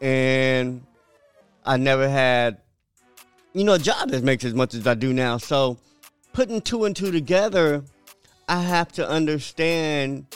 And 0.00 0.84
I 1.64 1.76
never 1.76 2.08
had, 2.08 2.58
you 3.52 3.64
know, 3.64 3.74
a 3.74 3.78
job 3.78 4.10
that 4.10 4.22
makes 4.22 4.44
as 4.44 4.54
much 4.54 4.74
as 4.74 4.86
I 4.86 4.94
do 4.94 5.12
now. 5.12 5.38
So 5.38 5.78
putting 6.32 6.60
two 6.60 6.84
and 6.84 6.94
two 6.94 7.10
together, 7.10 7.82
I 8.48 8.62
have 8.62 8.92
to 8.92 9.08
understand 9.08 10.26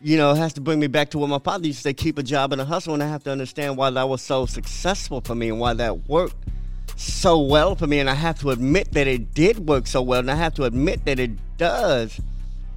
you 0.00 0.16
know, 0.16 0.30
it 0.32 0.36
has 0.36 0.52
to 0.54 0.60
bring 0.60 0.78
me 0.78 0.86
back 0.86 1.10
to 1.10 1.18
what 1.18 1.28
my 1.28 1.38
father 1.38 1.66
used 1.66 1.78
to 1.78 1.82
say 1.82 1.92
keep 1.92 2.18
a 2.18 2.22
job 2.22 2.52
and 2.52 2.60
a 2.60 2.64
hustle. 2.64 2.94
And 2.94 3.02
I 3.02 3.08
have 3.08 3.24
to 3.24 3.32
understand 3.32 3.76
why 3.76 3.90
that 3.90 4.08
was 4.08 4.22
so 4.22 4.46
successful 4.46 5.20
for 5.20 5.34
me 5.34 5.48
and 5.48 5.58
why 5.58 5.74
that 5.74 6.08
worked 6.08 6.36
so 6.96 7.40
well 7.40 7.74
for 7.74 7.86
me. 7.86 7.98
And 7.98 8.08
I 8.08 8.14
have 8.14 8.38
to 8.40 8.50
admit 8.50 8.92
that 8.92 9.06
it 9.06 9.34
did 9.34 9.68
work 9.68 9.86
so 9.86 10.02
well. 10.02 10.20
And 10.20 10.30
I 10.30 10.36
have 10.36 10.54
to 10.54 10.64
admit 10.64 11.04
that 11.06 11.18
it 11.18 11.32
does, 11.56 12.20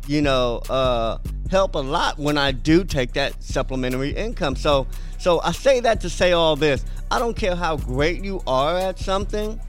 you 0.08 0.22
know, 0.22 0.64
uh, 0.70 1.20
help 1.52 1.76
a 1.76 1.80
lot 1.80 2.18
when 2.18 2.38
I 2.38 2.52
do 2.52 2.84
take 2.84 3.14
that 3.14 3.42
supplementary 3.44 4.12
income. 4.12 4.56
So, 4.56 4.88
so 5.20 5.42
I 5.42 5.52
say 5.52 5.80
that 5.82 6.02
to 6.02 6.10
say 6.10 6.32
all 6.32 6.56
this. 6.56 6.84
I 7.12 7.20
don't 7.20 7.36
care 7.36 7.56
how 7.56 7.78
great 7.78 8.24
you 8.24 8.42
are 8.48 8.78
at 8.78 8.98
something, 8.98 9.60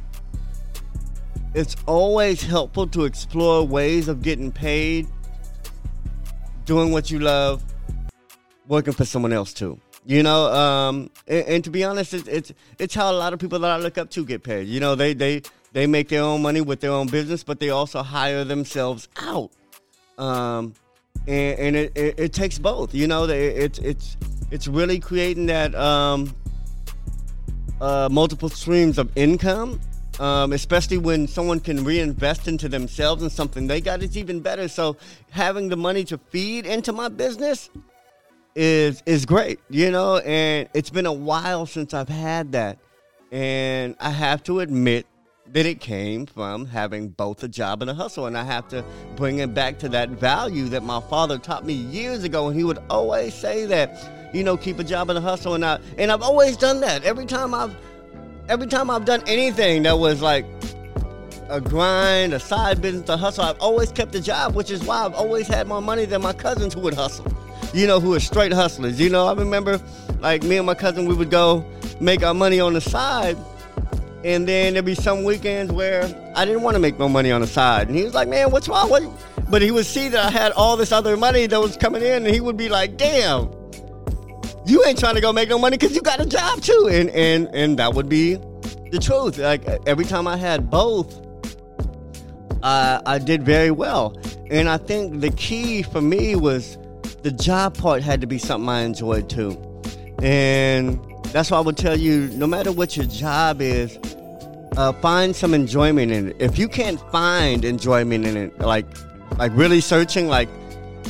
it's 1.54 1.76
always 1.87 2.42
helpful 2.42 2.87
to 2.87 3.04
explore 3.04 3.66
ways 3.66 4.09
of 4.09 4.23
getting 4.23 4.50
paid, 4.50 5.06
doing 6.64 6.92
what 6.92 7.11
you 7.11 7.19
love, 7.19 7.62
working 8.69 8.92
for 8.92 9.04
someone 9.04 9.33
else 9.33 9.52
too. 9.52 9.78
You 10.04 10.23
know, 10.23 10.52
um, 10.52 11.11
and, 11.28 11.47
and, 11.47 11.64
to 11.64 11.71
be 11.71 11.85
honest, 11.85 12.12
it's, 12.12 12.26
it's 12.26 12.52
it's 12.78 12.95
how 12.95 13.12
a 13.12 13.14
lot 13.14 13.33
of 13.33 13.38
people 13.38 13.61
that 13.61 13.71
I 13.71 13.76
look 13.76 13.99
up 13.99 14.11
to 14.11 14.25
get 14.25 14.42
paid. 14.42 14.66
You 14.66 14.81
know, 14.81 14.97
they 14.97 15.14
they 15.14 15.42
they 15.73 15.87
make 15.87 16.09
their 16.09 16.23
own 16.23 16.42
money 16.42 16.61
with 16.61 16.81
their 16.81 16.90
own 16.90 17.07
business, 17.07 17.45
but 17.45 17.61
they 17.61 17.71
also 17.71 18.02
hire 18.02 18.45
themselves 18.45 19.09
out. 19.19 19.50
Um, 20.19 20.75
and, 21.28 21.59
and 21.59 21.76
it, 21.76 21.97
it, 21.97 22.19
it, 22.19 22.33
takes 22.33 22.59
both. 22.59 22.95
You 22.95 23.07
know, 23.07 23.25
it's 23.25 23.78
it's 23.78 24.16
it's 24.50 24.66
really 24.66 24.99
creating 24.99 25.47
that 25.47 25.75
um, 25.76 26.35
uh, 27.81 28.09
multiple 28.11 28.49
streams 28.49 28.99
of 28.99 29.11
income. 29.16 29.81
Um, 30.22 30.52
especially 30.52 30.98
when 30.98 31.26
someone 31.26 31.58
can 31.58 31.82
reinvest 31.82 32.46
into 32.46 32.68
themselves 32.68 33.22
and 33.22 33.32
something 33.32 33.66
they 33.66 33.80
got, 33.80 34.04
it's 34.04 34.16
even 34.16 34.38
better. 34.38 34.68
So 34.68 34.96
having 35.30 35.68
the 35.68 35.76
money 35.76 36.04
to 36.04 36.16
feed 36.16 36.64
into 36.64 36.92
my 36.92 37.08
business 37.08 37.70
is 38.54 39.02
is 39.04 39.26
great, 39.26 39.58
you 39.68 39.90
know. 39.90 40.18
And 40.18 40.68
it's 40.74 40.90
been 40.90 41.06
a 41.06 41.12
while 41.12 41.66
since 41.66 41.92
I've 41.92 42.08
had 42.08 42.52
that, 42.52 42.78
and 43.32 43.96
I 43.98 44.10
have 44.10 44.44
to 44.44 44.60
admit 44.60 45.06
that 45.54 45.66
it 45.66 45.80
came 45.80 46.26
from 46.26 46.66
having 46.66 47.08
both 47.08 47.42
a 47.42 47.48
job 47.48 47.82
and 47.82 47.90
a 47.90 47.94
hustle. 47.94 48.26
And 48.26 48.38
I 48.38 48.44
have 48.44 48.68
to 48.68 48.84
bring 49.16 49.40
it 49.40 49.52
back 49.52 49.80
to 49.80 49.88
that 49.88 50.10
value 50.10 50.68
that 50.68 50.84
my 50.84 51.00
father 51.00 51.36
taught 51.36 51.66
me 51.66 51.74
years 51.74 52.22
ago. 52.22 52.46
And 52.46 52.56
he 52.56 52.62
would 52.62 52.78
always 52.88 53.34
say 53.34 53.66
that, 53.66 54.32
you 54.32 54.44
know, 54.44 54.56
keep 54.56 54.78
a 54.78 54.84
job 54.84 55.10
and 55.10 55.18
a 55.18 55.20
hustle. 55.20 55.54
And 55.54 55.64
I 55.64 55.80
and 55.98 56.12
I've 56.12 56.22
always 56.22 56.56
done 56.56 56.78
that. 56.82 57.02
Every 57.02 57.26
time 57.26 57.54
I've 57.54 57.74
every 58.49 58.66
time 58.66 58.90
I've 58.90 59.04
done 59.04 59.22
anything 59.26 59.82
that 59.84 59.99
was 59.99 60.22
like 60.22 60.44
a 61.49 61.61
grind, 61.61 62.32
a 62.32 62.40
side 62.40 62.80
business, 62.80 63.08
a 63.08 63.16
hustle, 63.16 63.44
I've 63.44 63.61
always 63.61 63.92
kept 63.92 64.14
a 64.14 64.20
job, 64.20 64.54
which 64.54 64.70
is 64.70 64.82
why 64.84 65.04
I've 65.04 65.14
always 65.14 65.46
had 65.46 65.66
more 65.66 65.82
money 65.82 66.04
than 66.04 66.22
my 66.22 66.32
cousins 66.32 66.75
who 66.75 66.80
would 66.80 66.94
hustle. 66.94 67.26
You 67.75 67.87
know, 67.87 68.00
who 68.00 68.14
are 68.14 68.20
straight 68.20 68.52
hustlers. 68.52 69.00
You 69.00 69.08
know, 69.08 69.26
I 69.26 69.32
remember 69.34 69.80
like 70.20 70.42
me 70.42 70.56
and 70.56 70.66
my 70.66 70.75
cousin, 70.75 71.06
we 71.06 71.14
would 71.14 71.30
go 71.30 71.64
make 72.00 72.22
our 72.22 72.34
money 72.34 72.61
on 72.61 72.75
the 72.75 72.80
side 72.80 73.37
and 74.25 74.46
then 74.46 74.75
there'd 74.75 74.84
be 74.84 74.94
some 74.94 75.25
weekends 75.25 75.72
where 75.72 76.04
I 76.37 76.44
didn't 76.44 76.62
want 76.62 76.76
to 76.76 76.78
make 76.78 76.99
no 76.99 77.08
money 77.08 77.32
on 77.32 77.40
the 77.40 77.46
side. 77.46 77.88
And 77.88 77.96
he 77.96 78.04
was 78.04 78.14
like, 78.14 78.28
man, 78.28 78.50
what's 78.50 78.68
wrong? 78.68 78.88
What? 78.88 79.02
But 79.50 79.62
he 79.62 79.70
would 79.70 79.87
see 79.87 80.08
that 80.08 80.25
I 80.25 80.30
had 80.30 80.52
all 80.52 80.76
this 80.76 80.92
other 80.92 81.16
money 81.16 81.46
that 81.46 81.61
was 81.61 81.76
coming 81.76 82.02
in, 82.02 82.25
and 82.25 82.34
he 82.34 82.40
would 82.40 82.56
be 82.56 82.68
like, 82.68 82.96
damn, 82.96 83.50
you 84.66 84.85
ain't 84.85 84.99
trying 84.99 85.14
to 85.14 85.21
go 85.21 85.33
make 85.33 85.49
no 85.49 85.59
money 85.59 85.76
because 85.76 85.95
you 85.95 86.02
got 86.02 86.21
a 86.21 86.26
job 86.26 86.61
too. 86.61 86.88
And, 86.90 87.11
and, 87.11 87.49
and 87.54 87.78
that 87.78 87.95
would 87.95 88.09
be 88.09 88.35
the 88.90 88.99
truth. 89.00 89.38
Like 89.38 89.66
every 89.87 90.04
time 90.04 90.26
I 90.26 90.37
had 90.37 90.71
both, 90.71 91.21
uh, 92.62 93.00
I 93.04 93.19
did 93.19 93.42
very 93.42 93.71
well. 93.71 94.16
And 94.50 94.69
I 94.69 94.76
think 94.76 95.21
the 95.21 95.31
key 95.31 95.83
for 95.83 96.00
me 96.00 96.37
was 96.37 96.78
the 97.23 97.31
job 97.31 97.76
part 97.76 98.02
had 98.02 98.21
to 98.21 98.26
be 98.26 98.38
something 98.38 98.69
I 98.69 98.83
enjoyed 98.83 99.28
too. 99.28 99.59
And 100.23 101.00
that's 101.33 101.50
why 101.50 101.59
I 101.59 101.61
would 101.61 101.76
tell 101.76 101.99
you 101.99 102.28
no 102.35 102.47
matter 102.47 102.71
what 102.71 102.97
your 102.97 103.07
job 103.07 103.61
is, 103.61 103.99
uh, 104.76 104.92
find 104.95 105.35
some 105.35 105.54
enjoyment 105.54 106.12
in 106.12 106.28
it. 106.28 106.37
If 106.38 106.59
you 106.59 106.69
can't 106.69 107.00
find 107.11 107.64
enjoyment 107.64 108.26
in 108.26 108.37
it, 108.37 108.59
like 108.59 108.87
like 109.38 109.52
really 109.54 109.81
searching, 109.81 110.28
like 110.28 110.49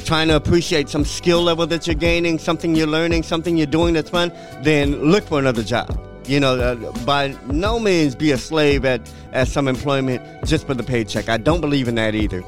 trying 0.05 0.29
to 0.29 0.37
appreciate 0.37 0.89
some 0.89 1.05
skill 1.05 1.43
level 1.43 1.67
that 1.67 1.87
you're 1.87 1.95
gaining, 1.95 2.39
something 2.39 2.75
you're 2.75 2.87
learning, 2.87 3.23
something 3.23 3.57
you're 3.57 3.67
doing 3.67 3.95
that's 3.95 4.11
fun, 4.11 4.33
then 4.63 5.03
look 5.03 5.25
for 5.25 5.39
another 5.39 5.63
job. 5.63 5.99
You 6.27 6.41
know, 6.41 6.55
uh, 6.55 7.05
by 7.05 7.37
no 7.47 7.81
means 7.81 8.15
be 8.15 8.31
a 8.33 8.39
slave 8.39 8.85
at, 8.85 9.01
at 9.33 9.49
some 9.49 9.67
employment 9.69 10.23
just 10.45 10.67
for 10.67 10.75
the 10.75 10.85
paycheck. 10.85 11.29
I 11.29 11.37
don't 11.37 11.61
believe 11.61 11.89
in 11.89 11.97
that 11.97 12.15
either. 12.15 12.45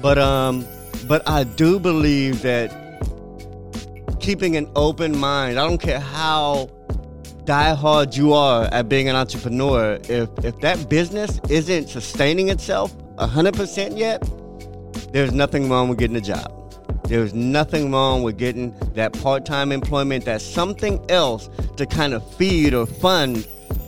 But 0.00 0.18
um, 0.18 0.66
but 1.06 1.28
I 1.28 1.44
do 1.44 1.78
believe 1.78 2.40
that 2.42 2.72
keeping 4.20 4.56
an 4.56 4.70
open 4.76 5.16
mind. 5.16 5.58
I 5.58 5.66
don't 5.66 5.80
care 5.80 6.00
how 6.00 6.70
die 7.44 7.74
hard 7.74 8.16
you 8.16 8.32
are 8.32 8.64
at 8.72 8.88
being 8.88 9.08
an 9.08 9.16
entrepreneur, 9.16 9.98
if 10.08 10.28
if 10.44 10.58
that 10.60 10.88
business 10.88 11.40
isn't 11.48 11.88
sustaining 11.88 12.48
itself 12.48 12.96
100% 13.16 13.98
yet, 13.98 14.22
there's 15.12 15.32
nothing 15.32 15.68
wrong 15.68 15.88
with 15.88 15.98
getting 15.98 16.16
a 16.16 16.20
job. 16.20 16.59
There's 17.10 17.34
nothing 17.34 17.90
wrong 17.90 18.22
with 18.22 18.38
getting 18.38 18.72
that 18.94 19.12
part-time 19.20 19.72
employment. 19.72 20.24
That's 20.24 20.44
something 20.44 21.04
else 21.10 21.50
to 21.76 21.84
kind 21.84 22.14
of 22.14 22.22
feed 22.36 22.72
or 22.72 22.86
fund 22.86 23.46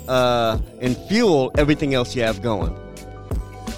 uh, 0.09 0.59
and 0.81 0.97
fuel 1.09 1.53
everything 1.57 1.95
else 1.95 2.17
you 2.17 2.23
have 2.25 2.43
going. 2.43 2.77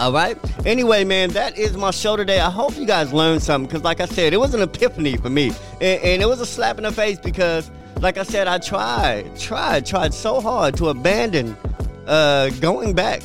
All 0.01 0.13
right. 0.13 0.39
Anyway, 0.67 1.05
man, 1.05 1.29
that 1.33 1.59
is 1.59 1.77
my 1.77 1.91
show 1.91 2.17
today. 2.17 2.41
I 2.41 2.49
hope 2.51 2.77
you 2.77 2.87
guys 2.87 3.13
learned 3.13 3.43
something 3.43 3.69
because, 3.69 3.85
like 3.85 4.01
I 4.01 4.07
said, 4.07 4.33
it 4.33 4.39
was 4.39 4.55
an 4.55 4.63
epiphany 4.63 5.19
for 5.19 5.29
me, 5.29 5.53
and, 5.75 6.03
and 6.03 6.23
it 6.23 6.27
was 6.27 6.41
a 6.41 6.47
slap 6.47 6.79
in 6.79 6.85
the 6.85 6.91
face 6.91 7.19
because 7.19 7.71
like 8.01 8.19
I 8.19 8.23
said, 8.23 8.49
I 8.49 8.59
tried, 8.59 9.39
tried, 9.39 9.87
tried 9.87 10.13
so 10.13 10.41
hard 10.41 10.77
to 10.79 10.89
abandon 10.89 11.57
uh, 12.07 12.51
going 12.61 12.95
back 12.95 13.23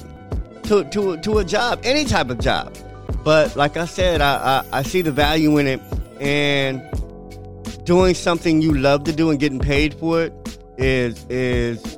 to, 0.64 0.84
to, 0.84 1.18
to 1.18 1.38
a 1.40 1.46
job, 1.46 1.80
any 1.84 2.06
type 2.06 2.30
of 2.30 2.40
job. 2.40 2.76
But 3.24 3.56
like 3.56 3.78
I 3.78 3.86
said, 3.86 4.22
I, 4.22 4.64
I, 4.72 4.80
I 4.80 4.84
see 4.84 5.02
the 5.02 5.12
value 5.12 5.58
in 5.58 5.68
it, 5.68 5.82
and 6.20 6.82
doing 7.86 8.14
something 8.14 8.62
you 8.62 8.74
love 8.74 9.04
to 9.06 9.12
do 9.12 9.30
and 9.30 9.40
getting 9.40 9.60
paid 9.60 9.94
for 9.94 10.24
it 10.24 10.34
is 10.78 11.26
is 11.30 11.98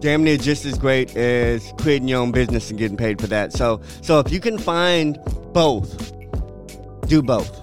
damn 0.00 0.24
near 0.24 0.36
just 0.36 0.64
as 0.64 0.76
great 0.78 1.16
as 1.16 1.72
creating 1.78 2.08
your 2.08 2.20
own 2.20 2.32
business 2.32 2.70
and 2.70 2.78
getting 2.78 2.96
paid 2.96 3.20
for 3.20 3.26
that. 3.28 3.52
So 3.52 3.80
so 4.00 4.18
if 4.18 4.32
you 4.32 4.40
can 4.40 4.58
find 4.58 5.18
both, 5.52 6.12
do 7.08 7.22
both. 7.22 7.60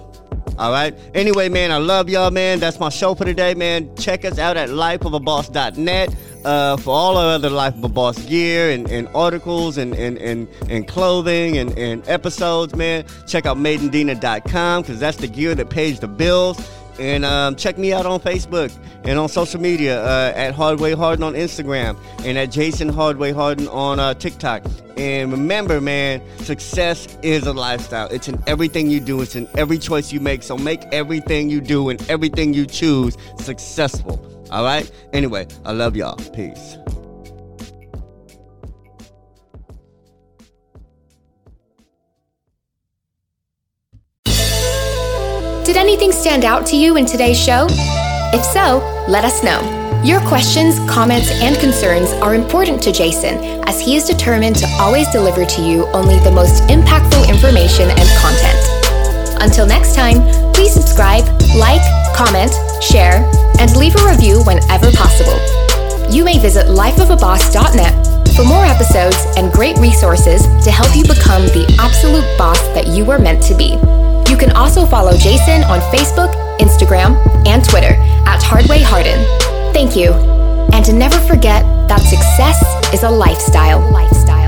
All 0.58 0.70
right. 0.70 0.94
Anyway, 1.14 1.48
man, 1.48 1.72
I 1.72 1.78
love 1.78 2.10
y'all, 2.10 2.30
man. 2.30 2.60
That's 2.60 2.78
my 2.78 2.90
show 2.90 3.14
for 3.14 3.24
today, 3.24 3.54
man. 3.54 3.94
Check 3.96 4.26
us 4.26 4.38
out 4.38 4.58
at 4.58 4.68
lifeofaboss.net 4.68 6.14
uh, 6.44 6.76
for 6.76 6.90
all 6.90 7.16
our 7.16 7.34
other 7.34 7.50
Life 7.50 7.74
of 7.76 7.84
a 7.84 7.88
Boss 7.88 8.18
gear 8.26 8.70
and, 8.70 8.90
and 8.90 9.08
articles 9.14 9.78
and, 9.78 9.94
and, 9.94 10.18
and, 10.18 10.48
and 10.68 10.86
clothing 10.88 11.58
and, 11.58 11.76
and 11.78 12.06
episodes, 12.08 12.74
man. 12.74 13.04
Check 13.26 13.46
out 13.46 13.56
madeindena.com 13.56 14.82
because 14.82 15.00
that's 15.00 15.18
the 15.18 15.28
gear 15.28 15.54
that 15.54 15.70
pays 15.70 16.00
the 16.00 16.08
bills. 16.08 16.58
And 16.98 17.24
um, 17.24 17.56
check 17.56 17.78
me 17.78 17.94
out 17.94 18.04
on 18.04 18.20
Facebook 18.20 18.70
and 19.04 19.18
on 19.18 19.28
social 19.30 19.58
media 19.58 20.04
uh, 20.04 20.34
at 20.36 20.52
Hardway 20.52 20.94
Hardin 20.94 21.22
on 21.22 21.32
Instagram 21.32 21.96
and 22.26 22.36
at 22.36 22.50
Jason 22.50 22.90
Hardway 22.90 23.32
Hardin 23.32 23.68
on 23.68 23.98
uh, 23.98 24.12
TikTok. 24.12 24.62
And 24.98 25.32
remember, 25.32 25.80
man, 25.80 26.20
success 26.40 27.16
is 27.22 27.46
a 27.46 27.54
lifestyle. 27.54 28.08
It's 28.08 28.28
in 28.28 28.42
everything 28.46 28.90
you 28.90 29.00
do, 29.00 29.22
it's 29.22 29.34
in 29.34 29.48
every 29.56 29.78
choice 29.78 30.12
you 30.12 30.20
make. 30.20 30.42
So 30.42 30.58
make 30.58 30.82
everything 30.92 31.48
you 31.48 31.62
do 31.62 31.88
and 31.88 32.10
everything 32.10 32.52
you 32.52 32.66
choose 32.66 33.16
successful. 33.38 34.29
All 34.50 34.64
right? 34.64 34.90
Anyway, 35.12 35.46
I 35.64 35.72
love 35.72 35.96
y'all. 35.96 36.16
Peace. 36.32 36.76
Did 45.64 45.76
anything 45.76 46.10
stand 46.10 46.44
out 46.44 46.66
to 46.66 46.76
you 46.76 46.96
in 46.96 47.06
today's 47.06 47.38
show? 47.38 47.66
If 48.32 48.44
so, 48.44 48.78
let 49.08 49.24
us 49.24 49.44
know. 49.44 49.60
Your 50.02 50.20
questions, 50.22 50.78
comments, 50.90 51.30
and 51.30 51.56
concerns 51.58 52.10
are 52.22 52.34
important 52.34 52.82
to 52.84 52.92
Jason 52.92 53.36
as 53.68 53.80
he 53.80 53.96
is 53.96 54.04
determined 54.04 54.56
to 54.56 54.66
always 54.80 55.08
deliver 55.10 55.44
to 55.44 55.62
you 55.62 55.86
only 55.88 56.18
the 56.20 56.30
most 56.30 56.62
impactful 56.64 57.28
information 57.28 57.90
and 57.90 58.08
content. 58.18 59.42
Until 59.42 59.66
next 59.66 59.94
time, 59.94 60.20
please 60.52 60.72
subscribe, 60.72 61.24
like, 61.54 61.82
comment, 62.14 62.52
share, 62.82 63.24
and 63.58 63.74
leave 63.76 63.94
a 63.96 64.04
review 64.08 64.42
whenever 64.44 64.90
possible. 64.92 65.38
You 66.10 66.24
may 66.24 66.38
visit 66.38 66.66
lifeofaboss.net 66.66 68.34
for 68.34 68.44
more 68.44 68.64
episodes 68.64 69.16
and 69.36 69.52
great 69.52 69.76
resources 69.78 70.42
to 70.64 70.70
help 70.70 70.94
you 70.96 71.02
become 71.02 71.42
the 71.54 71.66
absolute 71.78 72.26
boss 72.38 72.60
that 72.74 72.86
you 72.88 73.04
were 73.04 73.18
meant 73.18 73.42
to 73.44 73.54
be. 73.54 73.74
You 74.30 74.36
can 74.36 74.52
also 74.52 74.86
follow 74.86 75.12
Jason 75.12 75.64
on 75.64 75.80
Facebook, 75.92 76.32
Instagram, 76.58 77.18
and 77.46 77.64
Twitter 77.64 77.94
at 78.26 78.42
Hardway 78.42 78.82
Hardin. 78.82 79.20
Thank 79.72 79.96
you. 79.96 80.12
And 80.72 80.98
never 80.98 81.18
forget 81.26 81.64
that 81.88 82.00
success 82.00 82.62
is 82.94 83.02
a 83.02 83.10
lifestyle. 83.10 83.80
Lifestyle. 83.90 84.39